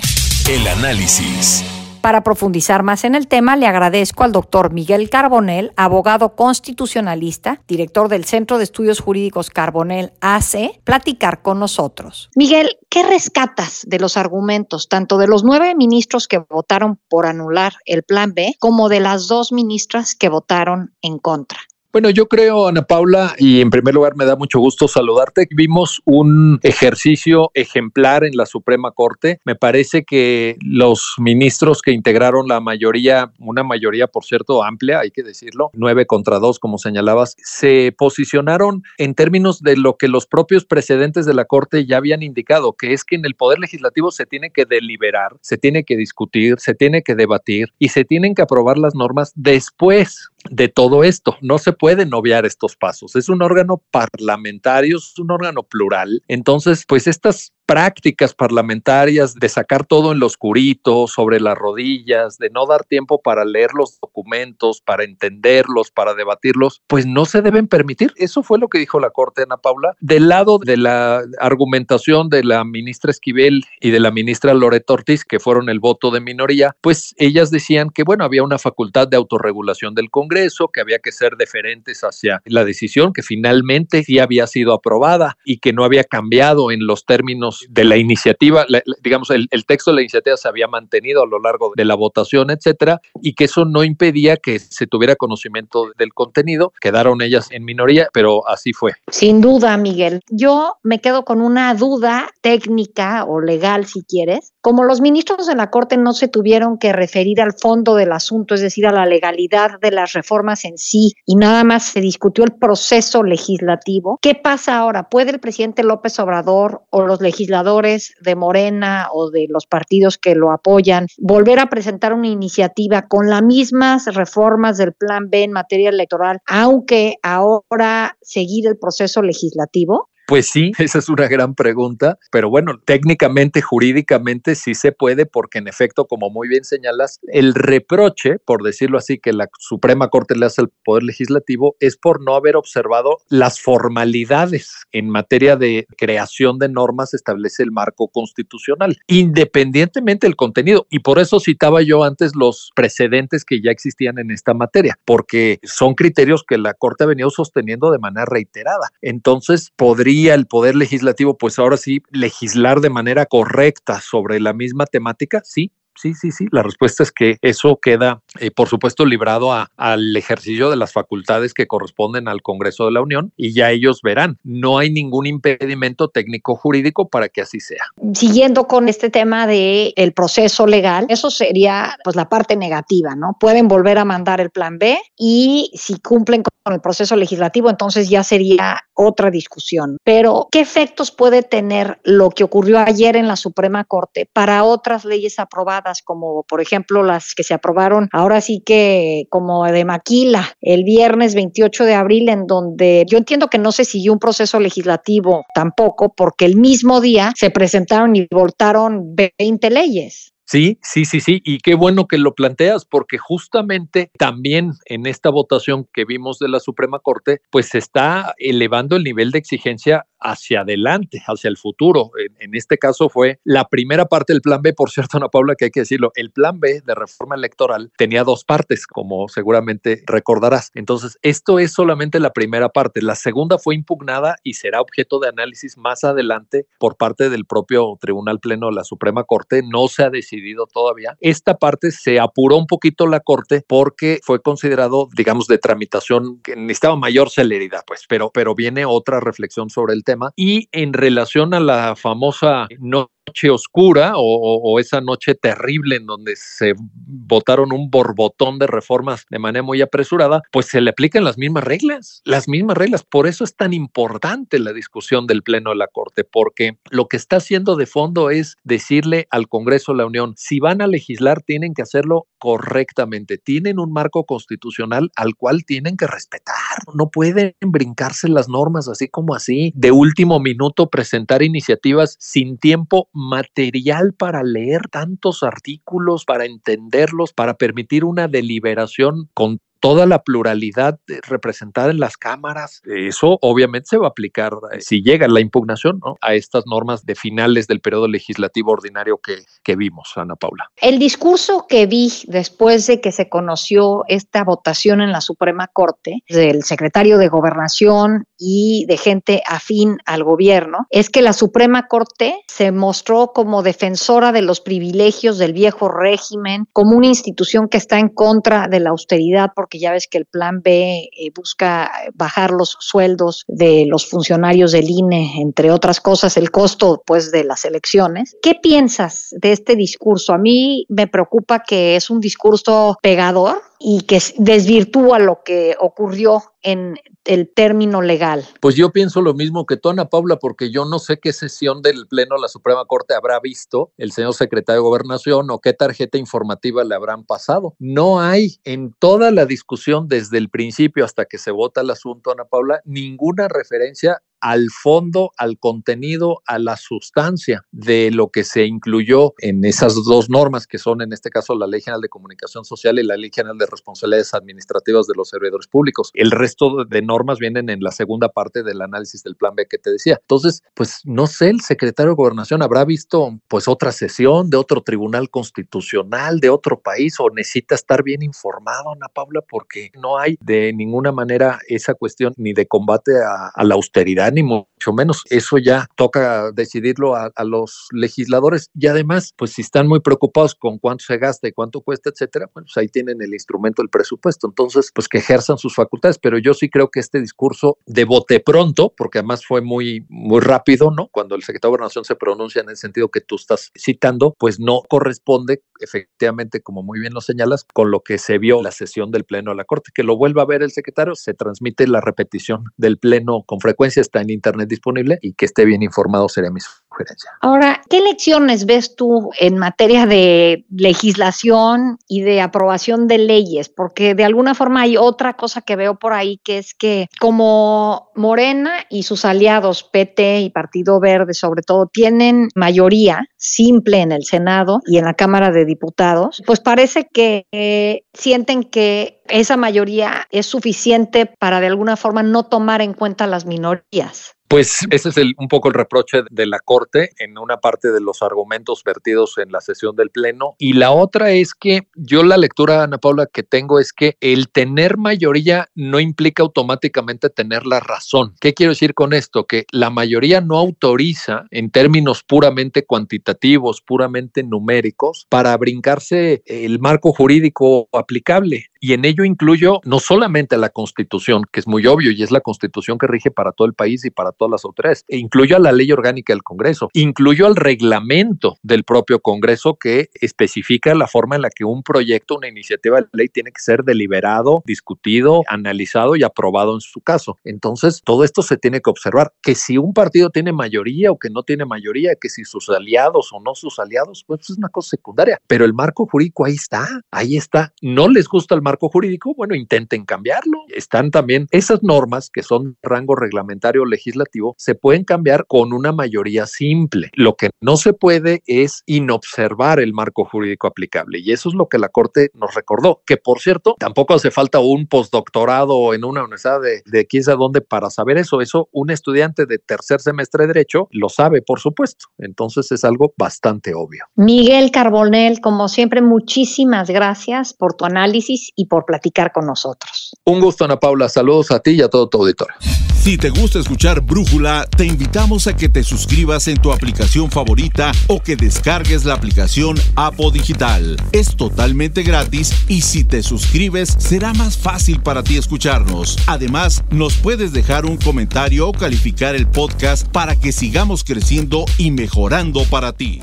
El 0.48 0.66
análisis. 0.68 1.83
Para 2.04 2.22
profundizar 2.22 2.82
más 2.82 3.04
en 3.04 3.14
el 3.14 3.28
tema, 3.28 3.56
le 3.56 3.66
agradezco 3.66 4.24
al 4.24 4.32
doctor 4.32 4.70
Miguel 4.74 5.08
Carbonel, 5.08 5.72
abogado 5.74 6.36
constitucionalista, 6.36 7.62
director 7.66 8.10
del 8.10 8.26
Centro 8.26 8.58
de 8.58 8.64
Estudios 8.64 9.00
Jurídicos 9.00 9.48
Carbonel 9.48 10.12
AC, 10.20 10.82
platicar 10.84 11.40
con 11.40 11.58
nosotros. 11.58 12.28
Miguel, 12.36 12.76
¿qué 12.90 13.04
rescatas 13.04 13.84
de 13.86 14.00
los 14.00 14.18
argumentos 14.18 14.90
tanto 14.90 15.16
de 15.16 15.28
los 15.28 15.44
nueve 15.44 15.74
ministros 15.74 16.28
que 16.28 16.44
votaron 16.50 17.00
por 17.08 17.24
anular 17.24 17.72
el 17.86 18.02
Plan 18.02 18.34
B 18.34 18.54
como 18.58 18.90
de 18.90 19.00
las 19.00 19.26
dos 19.26 19.50
ministras 19.50 20.14
que 20.14 20.28
votaron 20.28 20.94
en 21.00 21.18
contra? 21.18 21.58
Bueno, 21.94 22.10
yo 22.10 22.26
creo, 22.26 22.66
Ana 22.66 22.82
Paula, 22.82 23.36
y 23.38 23.60
en 23.60 23.70
primer 23.70 23.94
lugar 23.94 24.16
me 24.16 24.24
da 24.24 24.34
mucho 24.34 24.58
gusto 24.58 24.88
saludarte. 24.88 25.46
Vimos 25.52 26.02
un 26.04 26.58
ejercicio 26.64 27.52
ejemplar 27.54 28.24
en 28.24 28.36
la 28.36 28.46
Suprema 28.46 28.90
Corte. 28.90 29.38
Me 29.44 29.54
parece 29.54 30.02
que 30.02 30.56
los 30.60 31.14
ministros 31.18 31.82
que 31.82 31.92
integraron 31.92 32.48
la 32.48 32.58
mayoría, 32.58 33.30
una 33.38 33.62
mayoría 33.62 34.08
por 34.08 34.24
cierto 34.24 34.64
amplia, 34.64 34.98
hay 34.98 35.12
que 35.12 35.22
decirlo, 35.22 35.70
nueve 35.72 36.04
contra 36.04 36.40
dos, 36.40 36.58
como 36.58 36.78
señalabas, 36.78 37.36
se 37.38 37.94
posicionaron 37.96 38.82
en 38.98 39.14
términos 39.14 39.62
de 39.62 39.76
lo 39.76 39.96
que 39.96 40.08
los 40.08 40.26
propios 40.26 40.64
precedentes 40.64 41.26
de 41.26 41.34
la 41.34 41.44
Corte 41.44 41.86
ya 41.86 41.98
habían 41.98 42.24
indicado, 42.24 42.72
que 42.72 42.92
es 42.92 43.04
que 43.04 43.14
en 43.14 43.24
el 43.24 43.36
Poder 43.36 43.60
Legislativo 43.60 44.10
se 44.10 44.26
tiene 44.26 44.50
que 44.50 44.64
deliberar, 44.64 45.36
se 45.42 45.58
tiene 45.58 45.84
que 45.84 45.96
discutir, 45.96 46.56
se 46.58 46.74
tiene 46.74 47.02
que 47.02 47.14
debatir 47.14 47.72
y 47.78 47.90
se 47.90 48.04
tienen 48.04 48.34
que 48.34 48.42
aprobar 48.42 48.78
las 48.78 48.96
normas 48.96 49.32
después 49.36 50.32
de 50.50 50.68
todo 50.68 51.04
esto. 51.04 51.36
No 51.40 51.58
se 51.58 51.72
pueden 51.72 52.14
obviar 52.14 52.44
estos 52.46 52.76
pasos. 52.76 53.16
Es 53.16 53.28
un 53.28 53.42
órgano 53.42 53.82
parlamentario, 53.90 54.98
es 54.98 55.18
un 55.18 55.30
órgano 55.30 55.62
plural. 55.62 56.22
Entonces, 56.28 56.84
pues 56.86 57.06
estas 57.06 57.52
prácticas 57.66 58.34
parlamentarias 58.34 59.34
de 59.34 59.48
sacar 59.48 59.86
todo 59.86 60.12
en 60.12 60.18
lo 60.18 60.26
oscurito, 60.26 61.06
sobre 61.06 61.40
las 61.40 61.56
rodillas, 61.56 62.38
de 62.38 62.50
no 62.50 62.66
dar 62.66 62.84
tiempo 62.84 63.20
para 63.22 63.44
leer 63.44 63.70
los 63.74 63.98
documentos, 64.00 64.82
para 64.82 65.04
entenderlos, 65.04 65.90
para 65.90 66.14
debatirlos, 66.14 66.82
pues 66.86 67.06
no 67.06 67.24
se 67.24 67.42
deben 67.42 67.68
permitir. 67.68 68.12
Eso 68.16 68.42
fue 68.42 68.58
lo 68.58 68.68
que 68.68 68.78
dijo 68.78 69.00
la 69.00 69.10
Corte, 69.10 69.42
Ana 69.42 69.56
Paula. 69.56 69.96
Del 70.00 70.28
lado 70.28 70.58
de 70.58 70.76
la 70.76 71.22
argumentación 71.40 72.28
de 72.28 72.44
la 72.44 72.64
ministra 72.64 73.10
Esquivel 73.10 73.64
y 73.80 73.90
de 73.90 74.00
la 74.00 74.10
ministra 74.10 74.54
Loreto 74.54 74.94
Ortiz, 74.94 75.24
que 75.24 75.40
fueron 75.40 75.68
el 75.68 75.80
voto 75.80 76.10
de 76.10 76.20
minoría, 76.20 76.76
pues 76.80 77.14
ellas 77.16 77.50
decían 77.50 77.90
que, 77.90 78.02
bueno, 78.02 78.24
había 78.24 78.42
una 78.42 78.58
facultad 78.58 79.08
de 79.08 79.16
autorregulación 79.16 79.94
del 79.94 80.10
Congreso, 80.10 80.33
que 80.72 80.80
había 80.80 80.98
que 80.98 81.12
ser 81.12 81.36
deferentes 81.36 82.02
hacia 82.02 82.42
la 82.44 82.64
decisión 82.64 83.12
que 83.12 83.22
finalmente 83.22 84.02
sí 84.02 84.18
había 84.18 84.46
sido 84.46 84.72
aprobada 84.72 85.36
y 85.44 85.58
que 85.58 85.72
no 85.72 85.84
había 85.84 86.04
cambiado 86.04 86.70
en 86.70 86.86
los 86.86 87.04
términos 87.04 87.66
de 87.68 87.84
la 87.84 87.96
iniciativa, 87.96 88.66
digamos, 89.02 89.30
el, 89.30 89.48
el, 89.50 89.64
texto 89.64 89.90
de 89.90 89.96
la 89.96 90.02
iniciativa 90.02 90.36
se 90.36 90.48
había 90.48 90.68
mantenido 90.68 91.22
a 91.22 91.26
lo 91.26 91.38
largo 91.38 91.72
de 91.76 91.84
la 91.84 91.94
votación, 91.94 92.50
etcétera, 92.50 93.00
y 93.22 93.34
que 93.34 93.44
eso 93.44 93.64
no 93.64 93.84
impedía 93.84 94.36
que 94.36 94.58
se 94.58 94.86
tuviera 94.86 95.16
conocimiento 95.16 95.90
del 95.98 96.12
contenido. 96.12 96.72
Quedaron 96.80 97.22
ellas 97.22 97.48
en 97.50 97.64
minoría, 97.64 98.08
pero 98.12 98.46
así 98.48 98.72
fue. 98.72 98.92
Sin 99.10 99.40
duda, 99.40 99.76
Miguel. 99.76 100.20
Yo 100.30 100.76
me 100.82 101.00
quedo 101.00 101.24
con 101.24 101.40
una 101.40 101.74
duda 101.74 102.28
técnica 102.40 103.24
o 103.24 103.40
legal, 103.40 103.86
si 103.86 104.02
quieres. 104.02 104.53
Como 104.64 104.84
los 104.84 105.02
ministros 105.02 105.46
de 105.46 105.56
la 105.56 105.68
Corte 105.68 105.98
no 105.98 106.14
se 106.14 106.26
tuvieron 106.26 106.78
que 106.78 106.94
referir 106.94 107.38
al 107.42 107.52
fondo 107.52 107.96
del 107.96 108.12
asunto, 108.12 108.54
es 108.54 108.62
decir, 108.62 108.86
a 108.86 108.92
la 108.92 109.04
legalidad 109.04 109.78
de 109.78 109.90
las 109.90 110.14
reformas 110.14 110.64
en 110.64 110.78
sí, 110.78 111.12
y 111.26 111.36
nada 111.36 111.64
más 111.64 111.82
se 111.82 112.00
discutió 112.00 112.44
el 112.44 112.54
proceso 112.54 113.22
legislativo, 113.22 114.18
¿qué 114.22 114.34
pasa 114.34 114.78
ahora? 114.78 115.10
¿Puede 115.10 115.32
el 115.32 115.38
presidente 115.38 115.82
López 115.82 116.18
Obrador 116.18 116.80
o 116.88 117.02
los 117.02 117.20
legisladores 117.20 118.14
de 118.22 118.36
Morena 118.36 119.08
o 119.12 119.30
de 119.30 119.48
los 119.50 119.66
partidos 119.66 120.16
que 120.16 120.34
lo 120.34 120.50
apoyan 120.50 121.08
volver 121.18 121.58
a 121.58 121.68
presentar 121.68 122.14
una 122.14 122.28
iniciativa 122.28 123.02
con 123.06 123.28
las 123.28 123.42
mismas 123.42 124.06
reformas 124.14 124.78
del 124.78 124.94
Plan 124.94 125.28
B 125.28 125.42
en 125.42 125.52
materia 125.52 125.90
electoral, 125.90 126.38
aunque 126.46 127.16
ahora 127.22 128.16
seguir 128.22 128.66
el 128.66 128.78
proceso 128.78 129.20
legislativo? 129.20 130.08
Pues 130.26 130.48
sí, 130.48 130.72
esa 130.78 130.98
es 130.98 131.08
una 131.08 131.28
gran 131.28 131.54
pregunta, 131.54 132.18
pero 132.30 132.48
bueno, 132.48 132.80
técnicamente, 132.84 133.60
jurídicamente 133.60 134.54
sí 134.54 134.74
se 134.74 134.92
puede 134.92 135.26
porque 135.26 135.58
en 135.58 135.68
efecto, 135.68 136.06
como 136.06 136.30
muy 136.30 136.48
bien 136.48 136.64
señalas, 136.64 137.20
el 137.28 137.54
reproche, 137.54 138.38
por 138.38 138.62
decirlo 138.62 138.98
así, 138.98 139.18
que 139.18 139.32
la 139.32 139.48
Suprema 139.58 140.08
Corte 140.08 140.36
le 140.36 140.46
hace 140.46 140.62
al 140.62 140.70
Poder 140.84 141.02
Legislativo 141.02 141.76
es 141.80 141.96
por 141.96 142.22
no 142.22 142.34
haber 142.34 142.56
observado 142.56 143.18
las 143.28 143.60
formalidades 143.60 144.84
en 144.92 145.10
materia 145.10 145.56
de 145.56 145.86
creación 145.96 146.58
de 146.58 146.68
normas 146.68 147.14
establece 147.14 147.62
el 147.62 147.72
marco 147.72 148.08
constitucional, 148.08 148.98
independientemente 149.06 150.26
del 150.26 150.36
contenido. 150.36 150.86
Y 150.90 151.00
por 151.00 151.18
eso 151.18 151.40
citaba 151.40 151.82
yo 151.82 152.04
antes 152.04 152.34
los 152.34 152.70
precedentes 152.74 153.44
que 153.44 153.60
ya 153.60 153.70
existían 153.70 154.18
en 154.18 154.30
esta 154.30 154.54
materia, 154.54 154.98
porque 155.04 155.58
son 155.62 155.94
criterios 155.94 156.44
que 156.46 156.58
la 156.58 156.74
Corte 156.74 157.04
ha 157.04 157.08
venido 157.08 157.30
sosteniendo 157.30 157.90
de 157.90 157.98
manera 157.98 158.26
reiterada. 158.26 158.90
Entonces, 159.02 159.72
podría 159.76 160.13
el 160.28 160.46
Poder 160.46 160.76
Legislativo, 160.76 161.36
pues 161.36 161.58
ahora 161.58 161.76
sí, 161.76 162.02
legislar 162.10 162.80
de 162.80 162.90
manera 162.90 163.26
correcta 163.26 164.00
sobre 164.00 164.40
la 164.40 164.52
misma 164.52 164.86
temática? 164.86 165.40
Sí, 165.44 165.72
sí, 165.96 166.14
sí, 166.14 166.30
sí. 166.30 166.46
La 166.50 166.62
respuesta 166.62 167.02
es 167.02 167.12
que 167.12 167.38
eso 167.42 167.78
queda, 167.80 168.20
eh, 168.40 168.50
por 168.50 168.68
supuesto, 168.68 169.04
librado 169.04 169.52
al 169.76 170.16
ejercicio 170.16 170.70
de 170.70 170.76
las 170.76 170.92
facultades 170.92 171.54
que 171.54 171.66
corresponden 171.66 172.28
al 172.28 172.42
Congreso 172.42 172.86
de 172.86 172.92
la 172.92 173.02
Unión 173.02 173.32
y 173.36 173.52
ya 173.52 173.70
ellos 173.70 174.00
verán. 174.02 174.38
No 174.42 174.78
hay 174.78 174.90
ningún 174.90 175.26
impedimento 175.26 176.08
técnico 176.08 176.56
jurídico 176.56 177.08
para 177.08 177.28
que 177.28 177.42
así 177.42 177.60
sea. 177.60 177.84
Siguiendo 178.14 178.66
con 178.66 178.88
este 178.88 179.10
tema 179.10 179.46
de 179.46 179.92
el 179.96 180.12
proceso 180.12 180.66
legal, 180.66 181.06
eso 181.08 181.30
sería 181.30 181.96
pues 182.04 182.16
la 182.16 182.28
parte 182.28 182.56
negativa, 182.56 183.14
¿no? 183.14 183.36
Pueden 183.38 183.68
volver 183.68 183.98
a 183.98 184.04
mandar 184.04 184.40
el 184.40 184.50
plan 184.50 184.78
B 184.78 184.98
y 185.16 185.70
si 185.74 185.98
cumplen 186.00 186.42
con 186.42 186.74
el 186.74 186.80
proceso 186.80 187.16
legislativo, 187.16 187.70
entonces 187.70 188.08
ya 188.08 188.22
sería 188.22 188.84
otra 188.94 189.30
discusión. 189.30 189.98
Pero, 190.04 190.48
¿qué 190.50 190.60
efectos 190.60 191.10
puede 191.10 191.42
tener 191.42 191.98
lo 192.04 192.30
que 192.30 192.44
ocurrió 192.44 192.78
ayer 192.78 193.16
en 193.16 193.28
la 193.28 193.36
Suprema 193.36 193.84
Corte 193.84 194.28
para 194.32 194.64
otras 194.64 195.04
leyes 195.04 195.38
aprobadas? 195.38 195.83
Como 196.04 196.44
por 196.44 196.60
ejemplo 196.60 197.02
las 197.02 197.34
que 197.34 197.42
se 197.42 197.54
aprobaron 197.54 198.08
ahora 198.12 198.40
sí 198.40 198.62
que 198.64 199.24
como 199.30 199.64
de 199.64 199.84
Maquila 199.84 200.56
el 200.60 200.84
viernes 200.84 201.34
28 201.34 201.84
de 201.84 201.94
abril, 201.94 202.28
en 202.28 202.46
donde 202.46 203.04
yo 203.08 203.18
entiendo 203.18 203.48
que 203.48 203.58
no 203.58 203.72
se 203.72 203.84
siguió 203.84 204.12
un 204.12 204.18
proceso 204.18 204.60
legislativo 204.60 205.44
tampoco, 205.54 206.14
porque 206.14 206.44
el 206.44 206.56
mismo 206.56 207.00
día 207.00 207.32
se 207.36 207.50
presentaron 207.50 208.16
y 208.16 208.26
votaron 208.30 209.14
20 209.14 209.70
leyes. 209.70 210.33
Sí, 210.46 210.78
sí, 210.82 211.06
sí, 211.06 211.20
sí, 211.20 211.40
y 211.42 211.58
qué 211.58 211.74
bueno 211.74 212.06
que 212.06 212.18
lo 212.18 212.34
planteas, 212.34 212.84
porque 212.84 213.16
justamente 213.16 214.10
también 214.18 214.72
en 214.84 215.06
esta 215.06 215.30
votación 215.30 215.88
que 215.92 216.04
vimos 216.04 216.38
de 216.38 216.48
la 216.48 216.60
Suprema 216.60 216.98
Corte, 216.98 217.40
pues 217.50 217.68
se 217.68 217.78
está 217.78 218.34
elevando 218.38 218.96
el 218.96 219.04
nivel 219.04 219.30
de 219.30 219.38
exigencia 219.38 220.06
hacia 220.24 220.60
adelante, 220.60 221.22
hacia 221.26 221.48
el 221.48 221.56
futuro. 221.56 222.10
En, 222.40 222.54
este 222.54 222.78
caso 222.78 223.08
fue 223.08 223.38
la 223.44 223.68
primera 223.68 224.06
parte 224.06 224.32
del 224.32 224.40
plan 224.40 224.62
B, 224.62 224.72
por 224.72 224.90
cierto, 224.90 225.18
Ana 225.18 225.28
Paula, 225.28 225.54
que 225.54 225.66
hay 225.66 225.70
que 225.70 225.80
decirlo, 225.80 226.12
el 226.14 226.30
plan 226.30 226.60
B 226.60 226.82
de 226.84 226.94
reforma 226.94 227.34
electoral 227.34 227.92
tenía 227.96 228.24
dos 228.24 228.44
partes, 228.44 228.86
como 228.86 229.28
seguramente 229.28 230.02
recordarás. 230.06 230.70
Entonces, 230.74 231.18
esto 231.22 231.58
es 231.58 231.72
solamente 231.72 232.20
la 232.20 232.32
primera 232.32 232.70
parte. 232.70 233.02
La 233.02 233.16
segunda 233.16 233.58
fue 233.58 233.74
impugnada 233.74 234.36
y 234.42 234.54
será 234.54 234.80
objeto 234.80 235.18
de 235.18 235.28
análisis 235.28 235.76
más 235.76 236.04
adelante 236.04 236.66
por 236.78 236.96
parte 236.96 237.28
del 237.28 237.44
propio 237.44 237.98
Tribunal 238.00 238.40
Pleno 238.40 238.68
de 238.68 238.76
la 238.76 238.84
Suprema 238.84 239.24
Corte. 239.24 239.62
No 239.62 239.88
se 239.88 240.04
ha 240.04 240.10
decidido 240.10 240.34
todavía. 240.72 241.16
Esta 241.20 241.54
parte 241.54 241.90
se 241.90 242.20
apuró 242.20 242.56
un 242.56 242.66
poquito 242.66 243.06
la 243.06 243.20
Corte 243.20 243.64
porque 243.66 244.20
fue 244.22 244.40
considerado, 244.40 245.08
digamos, 245.16 245.46
de 245.46 245.58
tramitación 245.58 246.40
que 246.42 246.56
necesitaba 246.56 246.96
mayor 246.96 247.30
celeridad, 247.30 247.82
pues, 247.86 248.04
pero, 248.08 248.30
pero 248.32 248.54
viene 248.54 248.84
otra 248.84 249.20
reflexión 249.20 249.70
sobre 249.70 249.94
el 249.94 250.04
tema. 250.04 250.32
Y 250.36 250.68
en 250.72 250.92
relación 250.92 251.54
a 251.54 251.60
la 251.60 251.96
famosa 251.96 252.66
no 252.78 253.10
noche 253.26 253.50
oscura 253.50 254.12
o, 254.16 254.78
esa 254.78 255.00
noche 255.00 255.34
terrible 255.34 255.96
en 255.96 256.06
donde 256.06 256.34
se 256.36 256.74
votaron 256.78 257.72
un 257.72 257.90
borbotón 257.90 258.58
de 258.58 258.66
reformas 258.66 259.24
de 259.30 259.38
manera 259.38 259.62
muy 259.62 259.80
apresurada, 259.80 260.42
pues 260.52 260.66
se 260.66 260.80
le 260.80 260.90
aplican 260.90 261.24
las 261.24 261.38
mismas 261.38 261.64
reglas, 261.64 262.20
las 262.24 262.48
mismas 262.48 262.76
reglas. 262.76 263.04
Por 263.04 263.26
eso 263.26 263.44
es 263.44 263.56
tan 263.56 263.72
importante 263.72 264.58
la 264.58 264.72
discusión 264.72 265.26
del 265.26 265.42
Pleno 265.42 265.70
de 265.70 265.76
la 265.76 265.86
Corte, 265.86 266.24
porque 266.24 266.78
lo 266.90 267.06
que 267.06 267.16
está 267.16 267.36
haciendo 267.36 267.76
de 267.76 267.86
fondo 267.86 268.30
es 268.30 268.56
decirle 268.64 269.26
al 269.30 269.48
Congreso 269.48 269.92
de 269.92 269.98
la 269.98 270.06
Unión, 270.06 270.34
si 270.36 270.60
van 270.60 270.82
a 270.82 270.86
legislar, 270.86 271.42
tienen 271.42 271.74
que 271.74 271.82
hacerlo 271.82 272.26
correctamente, 272.38 273.38
tienen 273.38 273.78
un 273.78 273.92
marco 273.92 274.24
constitucional 274.24 275.10
al 275.16 275.34
cual 275.34 275.64
tienen 275.64 275.96
que 275.96 276.06
respetar, 276.06 276.54
no 276.94 277.10
pueden 277.10 277.54
brincarse 277.60 278.28
las 278.28 278.48
normas 278.48 278.88
así 278.88 279.08
como 279.08 279.34
así, 279.34 279.72
de 279.74 279.92
último 279.92 280.40
minuto 280.40 280.90
presentar 280.90 281.42
iniciativas 281.42 282.16
sin 282.18 282.58
tiempo 282.58 283.08
material 283.14 284.12
para 284.12 284.42
leer 284.42 284.88
tantos 284.90 285.42
artículos, 285.42 286.24
para 286.24 286.44
entenderlos, 286.44 287.32
para 287.32 287.54
permitir 287.54 288.04
una 288.04 288.28
deliberación 288.28 289.30
con 289.34 289.60
toda 289.84 290.06
la 290.06 290.22
pluralidad 290.22 290.98
representada 291.28 291.90
en 291.90 292.00
las 292.00 292.16
cámaras. 292.16 292.80
Eso 292.86 293.38
obviamente 293.42 293.88
se 293.90 293.98
va 293.98 294.06
a 294.06 294.08
aplicar 294.08 294.54
eh, 294.72 294.80
si 294.80 295.02
llega 295.02 295.28
la 295.28 295.40
impugnación 295.40 296.00
a 296.22 296.32
estas 296.32 296.64
normas 296.66 297.04
de 297.04 297.14
finales 297.14 297.66
del 297.66 297.82
periodo 297.82 298.08
legislativo 298.08 298.72
ordinario 298.72 299.20
que 299.22 299.76
vimos, 299.76 300.10
Ana 300.16 300.36
Paula. 300.36 300.70
El 300.80 300.98
discurso 300.98 301.66
que 301.68 301.84
vi 301.84 302.10
después 302.28 302.86
de 302.86 303.02
que 303.02 303.12
se 303.12 303.28
conoció 303.28 304.04
esta 304.08 304.42
votación 304.42 305.02
en 305.02 305.12
la 305.12 305.20
Suprema 305.20 305.68
Corte 305.70 306.22
del 306.30 306.62
secretario 306.62 307.18
de 307.18 307.28
Gobernación 307.28 308.24
y 308.38 308.86
de 308.88 308.96
gente 308.96 309.42
afín 309.46 309.98
al 310.06 310.24
gobierno 310.24 310.86
es 310.88 311.10
que 311.10 311.20
la 311.20 311.34
Suprema 311.34 311.88
Corte 311.88 312.42
se 312.48 312.72
mostró 312.72 313.32
como 313.34 313.62
defensora 313.62 314.32
de 314.32 314.40
los 314.40 314.62
privilegios 314.62 315.36
del 315.36 315.52
viejo 315.52 315.90
régimen, 315.90 316.66
como 316.72 316.96
una 316.96 317.08
institución 317.08 317.68
que 317.68 317.76
está 317.76 317.98
en 317.98 318.08
contra 318.08 318.66
de 318.68 318.80
la 318.80 318.88
austeridad 318.88 319.50
porque 319.54 319.73
ya 319.78 319.92
ves 319.92 320.06
que 320.08 320.18
el 320.18 320.26
plan 320.26 320.62
B 320.62 321.10
eh, 321.10 321.30
busca 321.34 321.90
bajar 322.14 322.50
los 322.50 322.76
sueldos 322.80 323.44
de 323.48 323.86
los 323.88 324.06
funcionarios 324.08 324.72
del 324.72 324.88
INE, 324.88 325.40
entre 325.40 325.70
otras 325.70 326.00
cosas, 326.00 326.36
el 326.36 326.50
costo 326.50 327.02
pues 327.06 327.30
de 327.30 327.44
las 327.44 327.64
elecciones. 327.64 328.36
¿Qué 328.42 328.54
piensas 328.54 329.28
de 329.32 329.52
este 329.52 329.76
discurso? 329.76 330.32
A 330.32 330.38
mí 330.38 330.86
me 330.88 331.06
preocupa 331.06 331.62
que 331.62 331.96
es 331.96 332.10
un 332.10 332.20
discurso 332.20 332.98
pegador 333.02 333.62
y 333.78 334.02
que 334.02 334.18
desvirtúa 334.38 335.18
lo 335.18 335.42
que 335.44 335.76
ocurrió 335.78 336.42
en 336.62 336.98
el 337.24 337.52
término 337.52 338.02
legal. 338.02 338.46
Pues 338.60 338.74
yo 338.74 338.90
pienso 338.90 339.20
lo 339.20 339.34
mismo 339.34 339.66
que 339.66 339.76
tú, 339.76 339.90
Ana 339.90 340.08
Paula, 340.08 340.38
porque 340.38 340.70
yo 340.70 340.84
no 340.84 340.98
sé 340.98 341.18
qué 341.18 341.32
sesión 341.32 341.82
del 341.82 342.06
Pleno 342.06 342.36
de 342.36 342.42
la 342.42 342.48
Suprema 342.48 342.84
Corte 342.86 343.14
habrá 343.14 343.40
visto 343.40 343.92
el 343.96 344.12
señor 344.12 344.34
secretario 344.34 344.82
de 344.82 344.88
Gobernación 344.88 345.50
o 345.50 345.58
qué 345.58 345.72
tarjeta 345.72 346.18
informativa 346.18 346.84
le 346.84 346.94
habrán 346.94 347.24
pasado. 347.24 347.74
No 347.78 348.20
hay 348.20 348.56
en 348.64 348.94
toda 348.98 349.30
la 349.30 349.46
discusión 349.46 350.08
desde 350.08 350.38
el 350.38 350.50
principio 350.50 351.04
hasta 351.04 351.24
que 351.24 351.38
se 351.38 351.50
vota 351.50 351.80
el 351.80 351.90
asunto, 351.90 352.30
Ana 352.30 352.44
Paula, 352.44 352.80
ninguna 352.84 353.48
referencia 353.48 354.22
al 354.44 354.68
fondo, 354.68 355.32
al 355.38 355.58
contenido, 355.58 356.42
a 356.44 356.58
la 356.58 356.76
sustancia 356.76 357.64
de 357.72 358.10
lo 358.10 358.28
que 358.28 358.44
se 358.44 358.66
incluyó 358.66 359.32
en 359.38 359.64
esas 359.64 359.94
dos 360.04 360.28
normas 360.28 360.66
que 360.66 360.76
son 360.76 361.00
en 361.00 361.14
este 361.14 361.30
caso 361.30 361.54
la 361.54 361.66
Ley 361.66 361.80
General 361.80 362.02
de 362.02 362.10
Comunicación 362.10 362.66
Social 362.66 362.98
y 362.98 363.04
la 363.04 363.16
Ley 363.16 363.30
General 363.34 363.56
de 363.56 363.64
Responsabilidades 363.64 364.34
Administrativas 364.34 365.06
de 365.06 365.14
los 365.16 365.30
Servidores 365.30 365.66
Públicos. 365.66 366.10
El 366.12 366.30
resto 366.30 366.84
de 366.84 367.00
normas 367.00 367.38
vienen 367.38 367.70
en 367.70 367.80
la 367.80 367.90
segunda 367.90 368.28
parte 368.28 368.62
del 368.62 368.82
análisis 368.82 369.22
del 369.22 369.34
plan 369.34 369.54
B 369.54 369.66
que 369.66 369.78
te 369.78 369.90
decía. 369.90 370.18
Entonces, 370.20 370.62
pues 370.74 371.00
no 371.04 371.26
sé, 371.26 371.48
el 371.48 371.62
secretario 371.62 372.10
de 372.10 372.16
Gobernación 372.16 372.60
habrá 372.60 372.84
visto 372.84 373.40
pues 373.48 373.66
otra 373.66 373.92
sesión 373.92 374.50
de 374.50 374.58
otro 374.58 374.82
tribunal 374.82 375.30
constitucional 375.30 376.38
de 376.40 376.50
otro 376.50 376.78
país 376.80 377.18
o 377.18 377.30
necesita 377.30 377.76
estar 377.76 378.02
bien 378.02 378.22
informado, 378.22 378.92
Ana 378.92 379.08
Paula, 379.08 379.40
porque 379.40 379.90
no 379.98 380.18
hay 380.18 380.36
de 380.42 380.74
ninguna 380.74 381.12
manera 381.12 381.60
esa 381.66 381.94
cuestión 381.94 382.34
ni 382.36 382.52
de 382.52 382.66
combate 382.66 383.12
a, 383.22 383.48
a 383.54 383.64
la 383.64 383.74
austeridad 383.74 384.33
ni 384.34 384.42
mucho 384.84 384.92
menos. 384.92 385.22
Eso 385.30 385.58
ya 385.58 385.86
toca 385.96 386.50
decidirlo 386.52 387.14
a, 387.14 387.30
los 387.44 387.88
legisladores 387.92 388.70
y 388.74 388.86
además, 388.86 389.34
pues 389.36 389.52
si 389.52 389.62
están 389.62 389.86
muy 389.86 390.00
preocupados 390.00 390.54
con 390.54 390.78
cuánto 390.78 391.04
se 391.04 391.18
gasta 391.18 391.46
y 391.46 391.52
cuánto 391.52 391.82
cuesta, 391.82 392.10
etcétera, 392.10 392.48
bueno, 392.54 392.66
pues 392.66 392.76
ahí 392.76 392.88
tienen 392.88 393.20
el 393.20 393.34
instrumento 393.34 393.82
del 393.82 393.90
presupuesto. 393.90 394.46
Entonces, 394.46 394.90
pues 394.94 395.08
que 395.08 395.18
ejerzan 395.18 395.58
sus 395.58 395.74
facultades. 395.74 396.18
Pero 396.18 396.38
yo 396.38 396.54
sí 396.54 396.68
creo 396.68 396.90
que 396.90 397.00
este 397.00 397.20
discurso 397.20 397.78
de 397.86 398.04
bote 398.04 398.40
pronto, 398.40 398.92
porque 398.96 399.18
además 399.18 399.44
fue 399.44 399.60
muy, 399.60 400.06
muy 400.08 400.40
rápido, 400.40 400.90
¿no? 400.90 401.08
Cuando 401.08 401.34
el 401.34 401.42
secretario 401.42 401.72
de 401.72 401.76
Gobernación 401.76 402.04
se 402.04 402.16
pronuncia 402.16 402.62
en 402.62 402.70
el 402.70 402.76
sentido 402.76 403.10
que 403.10 403.20
tú 403.20 403.36
estás 403.36 403.70
citando, 403.76 404.34
pues 404.38 404.58
no 404.58 404.82
corresponde 404.88 405.62
efectivamente, 405.80 406.60
como 406.60 406.82
muy 406.82 407.00
bien 407.00 407.14
lo 407.14 407.20
señalas, 407.20 407.64
con 407.72 407.90
lo 407.90 408.00
que 408.00 408.18
se 408.18 408.38
vio 408.38 408.58
en 408.58 408.64
la 408.64 408.70
sesión 408.70 409.10
del 409.10 409.24
Pleno 409.24 409.50
de 409.50 409.56
la 409.56 409.64
Corte. 409.64 409.90
Que 409.94 410.02
lo 410.02 410.16
vuelva 410.16 410.42
a 410.42 410.46
ver 410.46 410.62
el 410.62 410.70
secretario, 410.70 411.14
se 411.14 411.34
transmite 411.34 411.86
la 411.86 412.00
repetición 412.00 412.64
del 412.76 412.98
Pleno 412.98 413.42
con 413.46 413.60
frecuencia, 413.60 414.00
está 414.00 414.20
en 414.20 414.30
Internet 414.30 414.68
disponible 414.74 415.18
y 415.22 415.34
que 415.34 415.46
esté 415.46 415.64
bien 415.64 415.82
informado 415.82 416.28
sería 416.28 416.50
mi 416.50 416.60
sugerencia. 416.60 417.30
Ahora, 417.40 417.82
¿qué 417.88 418.00
lecciones 418.00 418.66
ves 418.66 418.94
tú 418.94 419.30
en 419.38 419.58
materia 419.58 420.06
de 420.06 420.64
legislación 420.70 421.98
y 422.08 422.22
de 422.22 422.40
aprobación 422.40 423.08
de 423.08 423.18
leyes? 423.18 423.68
Porque 423.68 424.14
de 424.14 424.24
alguna 424.24 424.54
forma 424.54 424.82
hay 424.82 424.96
otra 424.96 425.34
cosa 425.34 425.62
que 425.62 425.76
veo 425.76 425.98
por 425.98 426.12
ahí, 426.12 426.40
que 426.44 426.58
es 426.58 426.74
que 426.74 427.08
como 427.20 428.10
Morena 428.14 428.84
y 428.90 429.02
sus 429.04 429.24
aliados, 429.24 429.82
PT 429.84 430.40
y 430.40 430.50
Partido 430.50 431.00
Verde 431.00 431.34
sobre 431.34 431.62
todo, 431.62 431.86
tienen 431.86 432.48
mayoría 432.54 433.26
simple 433.36 434.00
en 434.00 434.12
el 434.12 434.24
Senado 434.24 434.80
y 434.86 434.98
en 434.98 435.04
la 435.04 435.14
Cámara 435.14 435.50
de 435.50 435.64
Diputados, 435.64 436.42
pues 436.46 436.60
parece 436.60 437.08
que 437.12 437.46
eh, 437.52 438.02
sienten 438.12 438.64
que 438.64 439.22
esa 439.28 439.56
mayoría 439.56 440.26
es 440.30 440.46
suficiente 440.46 441.26
para 441.26 441.60
de 441.60 441.68
alguna 441.68 441.96
forma 441.96 442.22
no 442.22 442.44
tomar 442.44 442.82
en 442.82 442.94
cuenta 442.94 443.26
las 443.26 443.46
minorías. 443.46 444.36
Pues 444.48 444.86
ese 444.90 445.08
es 445.08 445.16
un 445.38 445.48
poco 445.48 445.68
el 445.68 445.74
reproche 445.74 446.22
de 446.30 446.46
la 446.46 446.58
Corte 446.60 447.10
en 447.18 447.38
una 447.38 447.56
parte 447.56 447.90
de 447.90 448.00
los 448.00 448.22
argumentos 448.22 448.82
vertidos 448.84 449.38
en 449.38 449.50
la 449.50 449.60
sesión 449.60 449.96
del 449.96 450.10
Pleno. 450.10 450.54
Y 450.58 450.74
la 450.74 450.90
otra 450.92 451.30
es 451.32 451.54
que 451.54 451.88
yo 451.96 452.22
la 452.22 452.36
lectura, 452.36 452.82
Ana 452.82 452.98
Paula, 452.98 453.26
que 453.26 453.42
tengo 453.42 453.80
es 453.80 453.92
que 453.92 454.16
el 454.20 454.50
tener 454.50 454.98
mayoría 454.98 455.68
no 455.74 455.98
implica 455.98 456.42
automáticamente 456.42 457.30
tener 457.30 457.66
la 457.66 457.80
razón. 457.80 458.34
¿Qué 458.38 458.52
quiero 458.52 458.72
decir 458.72 458.94
con 458.94 459.14
esto? 459.14 459.46
Que 459.46 459.64
la 459.72 459.90
mayoría 459.90 460.40
no 460.40 460.58
autoriza 460.58 461.46
en 461.50 461.70
términos 461.70 462.22
puramente 462.22 462.84
cuantitativos, 462.84 463.80
puramente 463.80 464.42
numéricos, 464.42 465.26
para 465.30 465.56
brincarse 465.56 466.42
el 466.44 466.78
marco 466.80 467.12
jurídico 467.12 467.88
aplicable. 467.92 468.66
Y 468.78 468.92
en 468.92 469.06
ello 469.06 469.13
incluyo 469.22 469.80
no 469.84 470.00
solamente 470.00 470.56
la 470.56 470.70
Constitución, 470.70 471.44
que 471.52 471.60
es 471.60 471.68
muy 471.68 471.86
obvio 471.86 472.10
y 472.10 472.22
es 472.22 472.30
la 472.30 472.40
Constitución 472.40 472.96
que 472.98 473.06
rige 473.06 473.30
para 473.30 473.52
todo 473.52 473.68
el 473.68 473.74
país 473.74 474.04
y 474.06 474.10
para 474.10 474.32
todas 474.32 474.50
las 474.50 474.64
autoridades, 474.64 475.04
e 475.08 475.18
incluyo 475.18 475.56
a 475.56 475.60
la 475.60 475.72
ley 475.72 475.92
orgánica 475.92 476.32
del 476.32 476.42
Congreso, 476.42 476.88
incluyo 476.94 477.46
al 477.46 477.56
reglamento 477.56 478.56
del 478.62 478.84
propio 478.84 479.20
Congreso 479.20 479.74
que 479.74 480.08
especifica 480.14 480.94
la 480.94 481.06
forma 481.06 481.36
en 481.36 481.42
la 481.42 481.50
que 481.50 481.64
un 481.64 481.82
proyecto, 481.82 482.36
una 482.36 482.48
iniciativa 482.48 483.00
de 483.00 483.08
ley 483.12 483.28
tiene 483.28 483.52
que 483.52 483.60
ser 483.60 483.84
deliberado, 483.84 484.62
discutido, 484.64 485.42
analizado 485.48 486.16
y 486.16 486.22
aprobado 486.22 486.74
en 486.74 486.80
su 486.80 487.00
caso. 487.00 487.36
Entonces, 487.44 488.00
todo 488.04 488.24
esto 488.24 488.42
se 488.42 488.56
tiene 488.56 488.80
que 488.80 488.90
observar, 488.90 489.32
que 489.42 489.54
si 489.54 489.76
un 489.76 489.92
partido 489.92 490.30
tiene 490.30 490.52
mayoría 490.52 491.12
o 491.12 491.18
que 491.18 491.30
no 491.30 491.42
tiene 491.42 491.64
mayoría, 491.66 492.14
que 492.20 492.28
si 492.28 492.44
sus 492.44 492.68
aliados 492.70 493.30
o 493.32 493.40
no 493.40 493.54
sus 493.54 493.78
aliados, 493.78 494.24
pues 494.26 494.40
es 494.48 494.56
una 494.56 494.68
cosa 494.68 494.90
secundaria, 494.90 495.38
pero 495.46 495.64
el 495.64 495.74
marco 495.74 496.06
jurídico 496.06 496.44
ahí 496.44 496.54
está, 496.54 496.86
ahí 497.10 497.36
está. 497.36 497.72
No 497.82 498.08
les 498.08 498.28
gusta 498.28 498.54
el 498.54 498.62
marco 498.62 498.88
jurídico, 498.88 499.03
bueno, 499.36 499.54
intenten 499.54 500.04
cambiarlo. 500.04 500.58
Están 500.68 501.10
también 501.10 501.46
esas 501.50 501.82
normas 501.82 502.30
que 502.30 502.42
son 502.42 502.76
rango 502.82 503.14
reglamentario 503.14 503.84
legislativo, 503.84 504.54
se 504.58 504.74
pueden 504.74 505.04
cambiar 505.04 505.46
con 505.46 505.72
una 505.72 505.92
mayoría 505.92 506.46
simple. 506.46 507.10
Lo 507.14 507.36
que 507.36 507.50
no 507.60 507.76
se 507.76 507.92
puede 507.92 508.42
es 508.46 508.82
inobservar 508.86 509.80
el 509.80 509.92
marco 509.92 510.24
jurídico 510.24 510.66
aplicable. 510.66 511.18
Y 511.20 511.32
eso 511.32 511.48
es 511.48 511.54
lo 511.54 511.68
que 511.68 511.78
la 511.78 511.88
Corte 511.88 512.30
nos 512.34 512.54
recordó, 512.54 513.02
que 513.06 513.16
por 513.16 513.40
cierto, 513.40 513.76
tampoco 513.78 514.14
hace 514.14 514.30
falta 514.30 514.58
un 514.58 514.86
postdoctorado 514.86 515.94
en 515.94 516.04
una 516.04 516.22
universidad 516.22 516.60
de, 516.60 516.82
de 516.84 517.06
quién 517.06 517.22
sabe 517.22 517.38
dónde 517.38 517.60
para 517.60 517.90
saber 517.90 518.18
eso. 518.18 518.40
Eso 518.40 518.68
un 518.72 518.90
estudiante 518.90 519.46
de 519.46 519.58
tercer 519.58 520.00
semestre 520.00 520.46
de 520.46 520.48
Derecho 520.48 520.88
lo 520.90 521.08
sabe, 521.08 521.42
por 521.42 521.60
supuesto. 521.60 522.06
Entonces 522.18 522.70
es 522.72 522.84
algo 522.84 523.12
bastante 523.16 523.74
obvio. 523.74 524.04
Miguel 524.16 524.70
Carbonel, 524.70 525.40
como 525.40 525.68
siempre, 525.68 526.00
muchísimas 526.00 526.90
gracias 526.90 527.54
por 527.54 527.74
tu 527.74 527.84
análisis 527.84 528.52
y 528.54 528.66
por 528.66 528.84
platicar 528.94 529.32
con 529.32 529.46
nosotros. 529.46 530.12
Un 530.24 530.40
gusto, 530.40 530.64
Ana 530.64 530.78
Paula. 530.78 531.08
Saludos 531.08 531.50
a 531.50 531.58
ti 531.58 531.72
y 531.72 531.82
a 531.82 531.88
todo 531.88 532.08
tu 532.08 532.18
auditorio. 532.18 532.54
Si 533.02 533.18
te 533.18 533.28
gusta 533.28 533.58
escuchar 533.58 534.00
Brújula, 534.00 534.66
te 534.76 534.86
invitamos 534.86 535.46
a 535.46 535.54
que 535.54 535.68
te 535.68 535.82
suscribas 535.82 536.46
en 536.48 536.56
tu 536.56 536.72
aplicación 536.72 537.30
favorita 537.30 537.90
o 538.06 538.20
que 538.20 538.36
descargues 538.36 539.04
la 539.04 539.14
aplicación 539.14 539.76
Apo 539.96 540.30
Digital. 540.30 540.96
Es 541.12 541.36
totalmente 541.36 542.02
gratis 542.02 542.54
y 542.68 542.82
si 542.82 543.04
te 543.04 543.22
suscribes 543.22 543.94
será 543.98 544.32
más 544.32 544.56
fácil 544.56 545.02
para 545.02 545.22
ti 545.22 545.36
escucharnos. 545.36 546.16
Además, 546.26 546.84
nos 546.90 547.14
puedes 547.16 547.52
dejar 547.52 547.84
un 547.84 547.98
comentario 547.98 548.68
o 548.68 548.72
calificar 548.72 549.34
el 549.34 549.48
podcast 549.48 550.06
para 550.08 550.36
que 550.36 550.52
sigamos 550.52 551.02
creciendo 551.04 551.64
y 551.78 551.90
mejorando 551.90 552.64
para 552.70 552.92
ti. 552.92 553.20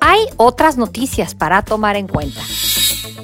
Hay 0.00 0.26
otras 0.38 0.76
noticias 0.76 1.34
para 1.34 1.62
tomar 1.62 1.96
en 1.96 2.08
cuenta. 2.08 2.40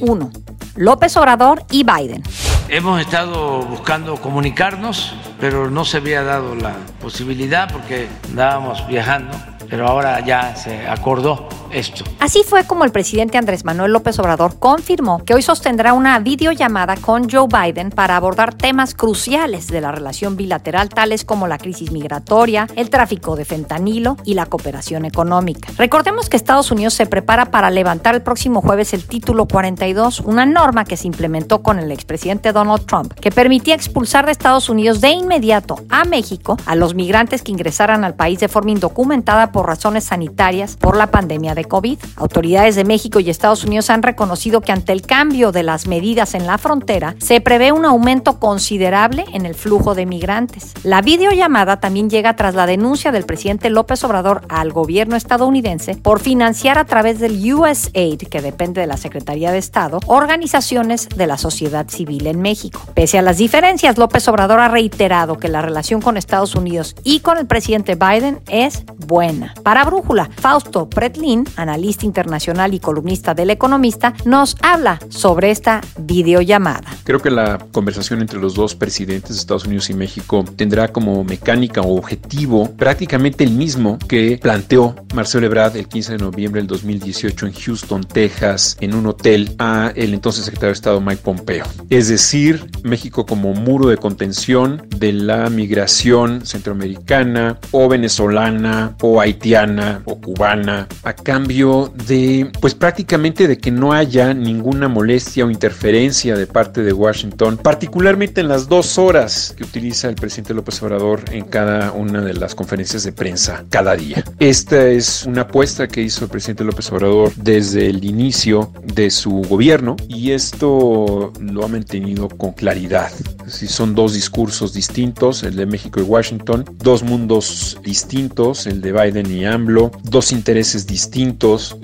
1. 0.01 0.31
López 0.77 1.17
Obrador 1.17 1.65
y 1.71 1.85
Biden. 1.85 2.23
Hemos 2.69 3.01
estado 3.01 3.63
buscando 3.63 4.17
comunicarnos, 4.17 5.15
pero 5.41 5.71
no 5.71 5.85
se 5.85 5.97
había 5.97 6.23
dado 6.23 6.55
la 6.55 6.75
posibilidad 7.01 7.71
porque 7.73 8.09
andábamos 8.29 8.87
viajando, 8.87 9.37
pero 9.69 9.89
ahora 9.89 10.21
ya 10.21 10.55
se 10.55 10.87
acordó 10.87 11.49
esto. 11.73 12.05
Así 12.19 12.43
fue 12.45 12.65
como 12.65 12.85
el 12.85 12.93
presidente 12.93 13.39
Andrés 13.39 13.65
Manuel 13.65 13.93
López 13.93 14.19
Obrador 14.19 14.59
confirmó 14.59 15.25
que 15.25 15.35
hoy 15.35 15.43
sostendrá 15.43 15.93
una 15.93 16.19
videollamada 16.19 16.97
con 16.97 17.29
Joe 17.31 17.47
Biden 17.49 17.91
para 17.91 18.17
abordar 18.17 18.55
temas 18.55 18.95
cruciales 18.95 19.69
de 19.69 19.81
la 19.81 19.93
relación 19.93 20.37
bilateral, 20.37 20.89
tales 20.89 21.25
como 21.25 21.47
la 21.47 21.59
crisis 21.59 21.91
migratoria, 21.93 22.67
el 22.77 22.91
tráfico 22.91 23.37
de 23.37 23.45
fentanilo 23.45 24.17
y 24.25 24.35
la 24.35 24.47
cooperación 24.47 25.05
económica. 25.05 25.73
Recordemos 25.77 26.29
que 26.29 26.37
Estados 26.37 26.71
Unidos 26.71 26.95
se 26.95 27.07
prepara 27.07 27.51
para 27.51 27.71
levantar 27.71 28.15
el 28.15 28.23
próximo 28.23 28.61
jueves 28.61 28.93
el 28.95 29.07
título 29.07 29.47
42, 29.47 30.21
una 30.21 30.47
norma 30.47 30.85
que 30.85 30.97
se 30.97 31.07
implementó 31.07 31.63
con 31.63 31.79
el 31.79 31.93
expresidente 31.93 32.53
Donald 32.53 32.87
Trump, 32.87 33.15
que 33.15 33.31
permitía 33.31 33.75
expulsar 33.75 34.27
de 34.27 34.33
Estados 34.33 34.69
Unidos 34.69 35.01
de 35.01 35.11
inmediato 35.11 35.77
a 35.89 36.05
México 36.05 36.57
a 36.67 36.75
los 36.75 36.95
migrantes 36.95 37.43
que 37.43 37.53
ingresaran 37.53 38.05
al 38.05 38.15
país 38.15 38.41
de 38.41 38.49
forma 38.49 38.71
indocumentada 38.73 39.53
por 39.53 39.67
razones 39.67 40.05
sanitarias 40.05 40.77
por 40.77 40.97
la 40.97 41.09
pandemia 41.09 41.55
de 41.55 41.60
COVID. 41.67 41.99
Autoridades 42.17 42.77
de 42.77 42.85
México 42.85 43.21
y 43.21 43.31
Estados 43.31 43.65
Unidos 43.65 43.91
han 43.91 44.03
reconocido 44.03 44.61
que 44.61 44.73
ante 44.73 44.93
el 44.93 45.03
cambio 45.03 45.53
de 45.53 45.63
las 45.63 45.87
medidas 45.87 46.35
en 46.35 46.47
la 46.47 46.59
frontera 46.59 47.15
se 47.19 47.41
prevé 47.41 47.73
un 47.73 47.85
aumento 47.85 48.39
considerable 48.39 49.25
en 49.33 49.47
el 49.47 49.55
flujo 49.55 49.95
de 49.95 50.07
migrantes. 50.07 50.73
La 50.83 51.03
videollamada 51.03 51.81
también 51.81 52.11
llega 52.11 52.37
tras 52.37 52.55
la 52.55 52.67
denuncia 52.67 53.13
del 53.13 53.25
presidente 53.25 53.71
López 53.71 54.03
Obrador 54.05 54.43
al 54.49 54.73
gobierno 54.73 55.17
estadounidense 55.17 55.97
por 55.97 56.21
financiar 56.21 56.79
a 56.79 56.85
través 56.85 57.19
del 57.21 57.41
USAID, 57.53 58.29
que 58.29 58.43
depende 58.43 58.81
de 58.81 58.87
la 58.87 58.97
Secretaría 58.97 59.53
de 59.53 59.59
Estado, 59.59 60.01
organizaciones 60.07 61.09
de 61.09 61.27
la 61.27 61.39
sociedad 61.39 61.89
civil 61.89 62.27
en 62.27 62.41
México. 62.41 62.81
Pese 62.95 63.19
a 63.19 63.23
las 63.23 63.39
diferencias, 63.39 63.99
López 63.99 64.27
Obrador 64.29 64.61
ha 64.61 64.69
reiterado 64.69 65.39
que 65.39 65.49
la 65.49 65.63
relación 65.63 66.01
con 66.01 66.17
Estados 66.17 66.55
Unidos 66.55 66.95
y 67.05 67.21
con 67.21 67.39
el 67.39 67.47
presidente 67.47 67.95
Biden 67.95 68.41
es 68.49 68.85
buena. 69.07 69.55
Para 69.63 69.85
Brújula, 69.85 70.31
Fausto 70.37 70.89
Pretlin, 70.89 71.45
analista 71.57 72.07
internacional 72.07 72.75
y 72.75 72.81
columnista 72.81 73.35
del 73.35 73.51
Economista, 73.51 74.15
nos 74.25 74.57
habla 74.63 74.99
sobre 75.09 75.51
esta 75.51 75.81
videollamada. 75.99 76.91
Creo 77.05 77.21
que 77.21 77.31
la 77.31 77.59
conversación 77.73 78.21
entre 78.21 78.39
los 78.39 78.55
dos 78.55 78.75
presidentes 78.75 79.31
de 79.31 79.37
Estados 79.37 79.65
Unidos 79.65 79.91
y 79.91 79.95
México 79.95 80.45
tendrá 80.57 80.89
como 80.89 81.25
mecánica 81.25 81.81
o 81.81 81.97
objetivo 81.97 82.71
prácticamente 82.77 83.45
el 83.45 83.53
mismo 83.53 83.99
que 84.09 84.39
planteó 84.41 84.95
Marcelo 85.15 85.47
Ebrard 85.47 85.77
el 85.77 85.89
15 85.89 86.13
de 86.13 86.19
noviembre 86.19 86.61
del 86.61 86.69
2018 86.69 87.47
en 87.47 87.53
Houston, 87.53 88.05
Texas, 88.05 88.77
en 88.81 88.95
un 88.95 89.07
hotel 89.07 89.55
a 89.59 89.93
el 89.95 90.15
entonces 90.15 90.45
secretario 90.45 90.69
de 90.69 90.75
Estado 90.75 91.01
Mike 91.01 91.23
Pompeo. 91.23 91.65
Es 91.89 92.09
decir, 92.09 92.71
México 92.83 93.27
como 93.27 93.55
muro 93.55 93.89
de 93.89 93.97
contención 93.97 94.87
de 94.97 95.13
la 95.13 95.51
migración 95.51 96.45
centroamericana 96.45 97.59
o 97.71 97.89
venezolana 97.89 98.97
o 99.03 99.21
haitiana 99.21 100.03
o 100.05 100.21
cubana 100.21 100.89
a 101.03 101.13
cambio 101.41 101.91
de 102.07 102.53
pues 102.61 102.75
prácticamente 102.75 103.49
de 103.49 103.57
que 103.57 103.71
no 103.71 103.95
haya 103.95 104.35
ninguna 104.35 104.89
molestia 104.89 105.47
o 105.47 105.51
interferencia 105.51 106.37
de 106.37 106.47
parte 106.47 106.83
de 106.83 106.93
Washington, 106.93 107.57
particularmente 107.57 108.43
en 108.43 108.49
las 108.49 108.69
dos 108.69 108.99
horas 108.99 109.55
que 109.57 109.65
utiliza 109.65 110.11
el 110.11 110.17
presidente 110.17 110.53
López 110.53 110.83
Obrador 110.83 111.23
en 111.33 111.47
cada 111.47 111.93
una 111.93 112.21
de 112.21 112.35
las 112.35 112.55
conferencias 112.55 113.05
de 113.05 113.13
prensa 113.13 113.65
cada 113.71 113.97
día. 113.97 114.23
Esta 114.39 114.87
es 114.87 115.25
una 115.25 115.43
apuesta 115.43 115.89
que 115.89 116.03
hizo 116.03 116.25
el 116.25 116.31
presidente 116.31 116.63
López 116.63 116.93
Obrador 116.93 117.33
desde 117.37 117.87
el 117.87 118.05
inicio 118.05 118.71
de 118.85 119.11
su 119.11 119.31
gobierno 119.49 119.97
y 120.09 120.33
esto 120.33 121.33
lo 121.41 121.65
ha 121.65 121.69
mantenido 121.69 122.29
con 122.29 122.53
claridad. 122.53 123.11
Si 123.47 123.67
son 123.67 123.95
dos 123.95 124.13
discursos 124.13 124.75
distintos, 124.75 125.43
el 125.43 125.57
de 125.57 125.65
México 125.65 126.01
y 126.01 126.03
Washington, 126.03 126.67
dos 126.77 127.03
mundos 127.03 127.79
distintos, 127.83 128.67
el 128.67 128.83
de 128.83 128.93
Biden 128.93 129.35
y 129.35 129.47
AMLO, 129.47 129.91
dos 130.05 130.33
intereses 130.33 130.87
distintos 130.87 131.30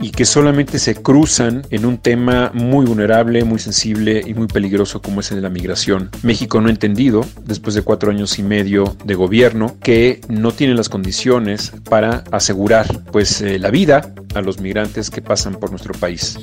y 0.00 0.10
que 0.10 0.24
solamente 0.24 0.78
se 0.78 0.94
cruzan 0.94 1.66
en 1.70 1.86
un 1.86 1.98
tema 1.98 2.50
muy 2.52 2.86
vulnerable, 2.86 3.44
muy 3.44 3.58
sensible 3.58 4.22
y 4.24 4.34
muy 4.34 4.46
peligroso 4.46 5.00
como 5.00 5.20
es 5.20 5.30
el 5.30 5.36
de 5.36 5.42
la 5.42 5.50
migración. 5.50 6.10
México 6.22 6.60
no 6.60 6.68
ha 6.68 6.70
entendido, 6.70 7.24
después 7.44 7.74
de 7.74 7.82
cuatro 7.82 8.10
años 8.10 8.38
y 8.38 8.42
medio 8.42 8.96
de 9.04 9.14
gobierno, 9.14 9.76
que 9.82 10.20
no 10.28 10.52
tiene 10.52 10.74
las 10.74 10.88
condiciones 10.88 11.72
para 11.88 12.24
asegurar 12.30 12.86
pues 13.12 13.40
eh, 13.40 13.58
la 13.58 13.70
vida 13.70 14.12
a 14.34 14.40
los 14.40 14.60
migrantes 14.60 15.10
que 15.10 15.22
pasan 15.22 15.54
por 15.54 15.70
nuestro 15.70 15.94
país. 15.94 16.38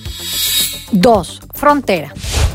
2. 0.91 1.41
Frontera. 1.53 2.13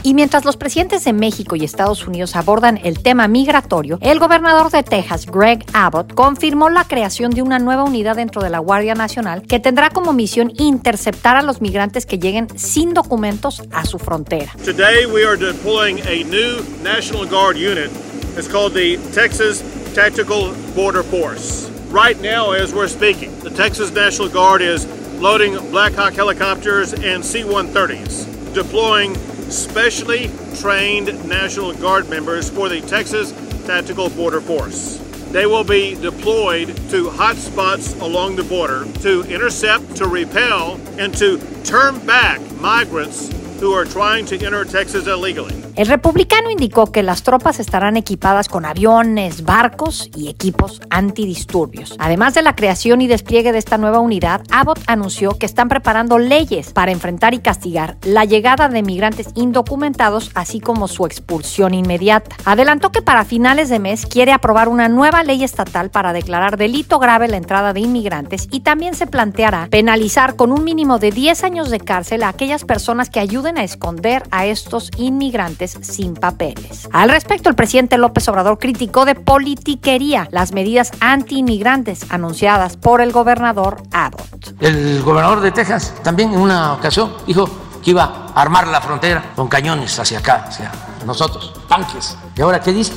Y 0.09 0.15
mientras 0.15 0.47
los 0.47 0.57
presidentes 0.57 1.05
de 1.05 1.13
México 1.13 1.55
y 1.55 1.65
Estados 1.65 2.07
Unidos 2.07 2.35
abordan 2.35 2.81
el 2.83 3.03
tema 3.03 3.29
migratorio, 3.29 3.99
el 4.01 4.19
gobernador 4.19 4.71
de 4.71 4.83
Texas, 4.83 5.27
Greg 5.27 5.67
Abbott, 5.75 6.15
confirmó 6.15 6.71
la 6.71 6.85
creación 6.85 7.31
de 7.31 7.43
una 7.43 7.59
nueva 7.59 7.85
unidad 7.85 8.17
dentro 8.17 8.41
de 8.43 8.49
la 8.49 8.59
Guardia 8.59 8.95
Nacional 8.95 9.43
que 9.43 9.61
tendrá 9.61 9.91
como 9.91 10.15
misión 10.15 10.51
interceptar 10.57 11.37
a 11.37 11.43
los 11.43 11.61
migrantes 11.61 12.07
que 12.07 12.19
lleguen 12.19 12.49
sin 12.59 12.95
documentos 12.95 13.63
a 13.71 13.85
su 13.85 13.99
frontera. 13.99 14.51
Today 14.65 15.05
we 15.05 15.27
are 15.27 15.37
deploying 15.37 16.01
a 16.07 16.25
new 16.25 16.65
National 16.83 17.27
Guard 17.27 17.59
unit. 17.59 17.91
It's 18.39 18.49
called 18.49 18.73
the 18.73 18.97
Texas 19.13 19.63
Tactical 19.95 20.55
Border 20.75 21.03
Force. 21.03 21.69
Right 21.91 22.19
now, 22.23 22.53
as 22.53 22.73
we're 22.73 22.89
speaking, 22.89 23.31
the 23.41 23.51
Texas 23.51 23.93
National 23.93 24.31
Guard 24.31 24.63
is 24.63 24.87
loading 25.21 25.59
Black 25.71 25.93
Hawk 25.93 26.15
helicopters 26.15 26.95
and 26.95 27.23
C-130s, 27.23 28.55
deploying 28.55 29.15
specially 29.51 30.31
trained 30.61 31.07
National 31.29 31.73
Guard 31.75 32.09
members 32.09 32.51
for 32.51 32.69
the 32.69 32.81
Texas 32.83 33.33
Tactical 33.67 34.11
Border 34.11 34.41
Force. 34.41 34.99
They 35.31 35.47
will 35.47 35.65
be 35.65 35.95
deployed 35.95 36.75
to 36.91 37.11
hot 37.11 37.37
spots 37.37 37.95
along 38.01 38.37
the 38.37 38.45
border 38.45 38.87
to 39.01 39.23
intercept, 39.25 39.97
to 39.97 40.07
repel, 40.07 40.81
and 40.99 41.15
to 41.19 41.39
turn 41.65 42.05
back 42.07 42.41
migrants 42.53 43.31
who 43.61 43.73
are 43.73 43.85
trying 43.85 44.25
to 44.27 44.43
enter 44.45 44.65
Texas 44.65 45.07
illegally. 45.07 45.68
El 45.79 45.87
republicano 45.87 46.51
indicó 46.51 46.91
que 46.91 47.05
las 47.05 47.23
tropas 47.23 47.61
estarán 47.61 47.97
equipadas 47.97 48.49
con 48.49 48.65
aviones, 48.65 49.45
barcos 49.45 50.11
y 50.17 50.29
equipos 50.29 50.81
antidisturbios. 50.91 51.95
Además 52.01 52.35
de 52.35 52.43
la 52.43 52.57
creación 52.57 53.01
y 53.01 53.07
despliegue 53.07 53.53
de 53.53 53.59
esta 53.59 53.79
nueva 53.79 54.01
unidad, 54.01 54.43
Abbott 54.51 54.81
anunció 54.89 55.39
que 55.39 55.47
están 55.47 55.69
preparando 55.69 56.19
leyes 56.19 56.73
para 56.73 56.91
enfrentar 56.91 57.33
y 57.33 57.39
castigar 57.39 57.97
la 58.03 58.25
llegada 58.25 58.69
de 58.69 58.83
migrantes 58.83 59.29
indocumentados, 59.37 60.33
así 60.35 60.59
como 60.59 60.89
su 60.89 61.07
expulsión 61.07 61.75
inmediata. 61.75 62.35
Adelantó 62.45 62.91
que 62.91 63.01
para 63.01 63.25
finales 63.25 63.69
de 63.69 63.79
mes 63.79 64.05
quiere 64.05 64.33
aprobar 64.33 64.69
una 64.69 64.89
nueva 64.89 65.23
ley 65.23 65.45
estatal 65.45 65.91
para 65.91 66.13
declarar 66.13 66.57
delito 66.57 66.99
grave 66.99 67.29
la 67.29 67.37
entrada 67.37 67.73
de 67.73 67.79
inmigrantes 67.79 68.49
y 68.51 68.63
también 68.63 68.95
se 68.95 69.07
planteará 69.07 69.69
penalizar 69.71 70.35
con 70.35 70.51
un 70.51 70.65
mínimo 70.65 70.99
de 70.99 71.13
10 71.13 71.45
años 71.45 71.71
de 71.71 71.79
cárcel 71.79 72.25
a 72.25 72.31
aquellas 72.31 72.65
personas 72.65 73.11
que 73.11 73.21
ayuden 73.21 73.59
a 73.59 73.63
esconder 73.63 74.25
a 74.33 74.45
estos 74.47 74.91
inmigrantes 74.97 75.68
sin 75.81 76.15
papeles. 76.15 76.89
Al 76.93 77.11
respecto, 77.11 77.49
el 77.49 77.55
presidente 77.55 77.99
López 77.99 78.29
Obrador 78.29 78.59
criticó 78.59 79.05
de 79.05 79.15
politiquería 79.15 80.29
las 80.31 80.53
medidas 80.53 80.93
anti-inmigrantes 81.01 82.07
anunciadas 82.11 82.77
por 82.77 83.01
el 83.01 83.13
gobernador 83.13 83.83
Abbott. 83.93 84.55
El 84.61 85.03
gobernador 85.03 85.41
de 85.41 85.53
Texas 85.53 85.95
también 86.03 86.33
en 86.33 86.41
una 86.41 86.75
ocasión 86.75 87.13
dijo 87.27 87.49
que 87.83 87.91
iba 87.91 88.31
a 88.35 88.41
armar 88.41 88.67
la 88.69 88.81
frontera 88.81 89.33
con 89.37 89.49
cañones 89.49 89.99
hacia 89.99 90.19
acá, 90.19 90.45
hacia 90.49 90.71
nosotros, 91.07 91.53
tanques. 91.69 92.17
¿Y 92.37 92.43
ahora 92.43 92.61
qué 92.61 92.73
dice? 92.73 92.93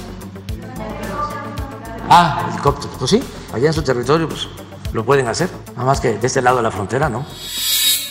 Ah, 2.10 2.46
helicópteros. 2.50 2.98
Pues 2.98 3.12
sí, 3.12 3.24
allá 3.54 3.68
en 3.68 3.74
su 3.74 3.84
territorio 3.84 4.28
pues, 4.28 4.48
lo 4.94 5.06
pueden 5.06 5.28
hacer, 5.28 5.50
nada 5.74 5.86
más 5.86 6.02
que 6.02 6.18
de 6.18 6.28
este 6.28 6.42
lado 6.42 6.58
de 6.58 6.64
la 6.64 6.72
frontera, 6.72 7.10
¿no? 7.10 7.26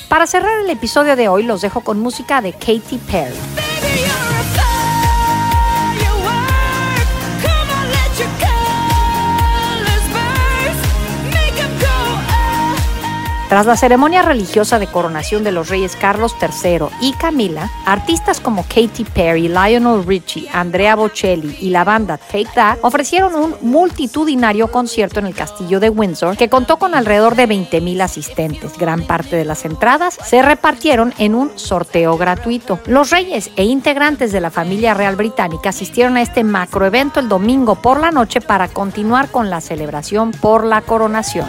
Para 0.08 0.26
cerrar 0.26 0.60
el 0.60 0.70
episodio 0.70 1.16
de 1.16 1.28
hoy, 1.28 1.44
los 1.44 1.60
dejo 1.60 1.82
con 1.82 2.00
música 2.00 2.40
de 2.40 2.52
Katy 2.52 2.98
Perry. 3.10 4.29
Tras 13.50 13.66
la 13.66 13.76
ceremonia 13.76 14.22
religiosa 14.22 14.78
de 14.78 14.86
coronación 14.86 15.42
de 15.42 15.50
los 15.50 15.70
reyes 15.70 15.96
Carlos 15.96 16.36
III 16.40 16.86
y 17.00 17.12
Camila, 17.14 17.68
artistas 17.84 18.38
como 18.38 18.62
Katy 18.62 19.02
Perry, 19.12 19.48
Lionel 19.48 20.06
Richie, 20.06 20.48
Andrea 20.52 20.94
Bocelli 20.94 21.58
y 21.60 21.70
la 21.70 21.82
banda 21.82 22.16
Take 22.16 22.46
That 22.54 22.78
ofrecieron 22.82 23.34
un 23.34 23.56
multitudinario 23.62 24.70
concierto 24.70 25.18
en 25.18 25.26
el 25.26 25.34
castillo 25.34 25.80
de 25.80 25.90
Windsor 25.90 26.36
que 26.36 26.48
contó 26.48 26.78
con 26.78 26.94
alrededor 26.94 27.34
de 27.34 27.48
20.000 27.48 28.00
asistentes. 28.00 28.78
Gran 28.78 29.02
parte 29.02 29.34
de 29.34 29.44
las 29.44 29.64
entradas 29.64 30.16
se 30.24 30.42
repartieron 30.42 31.12
en 31.18 31.34
un 31.34 31.50
sorteo 31.58 32.16
gratuito. 32.16 32.78
Los 32.86 33.10
reyes 33.10 33.50
e 33.56 33.64
integrantes 33.64 34.30
de 34.30 34.40
la 34.40 34.52
familia 34.52 34.94
real 34.94 35.16
británica 35.16 35.70
asistieron 35.70 36.16
a 36.16 36.22
este 36.22 36.44
macroevento 36.44 37.18
el 37.18 37.28
domingo 37.28 37.74
por 37.74 37.98
la 37.98 38.12
noche 38.12 38.40
para 38.40 38.68
continuar 38.68 39.28
con 39.28 39.50
la 39.50 39.60
celebración 39.60 40.30
por 40.30 40.62
la 40.62 40.82
coronación. 40.82 41.48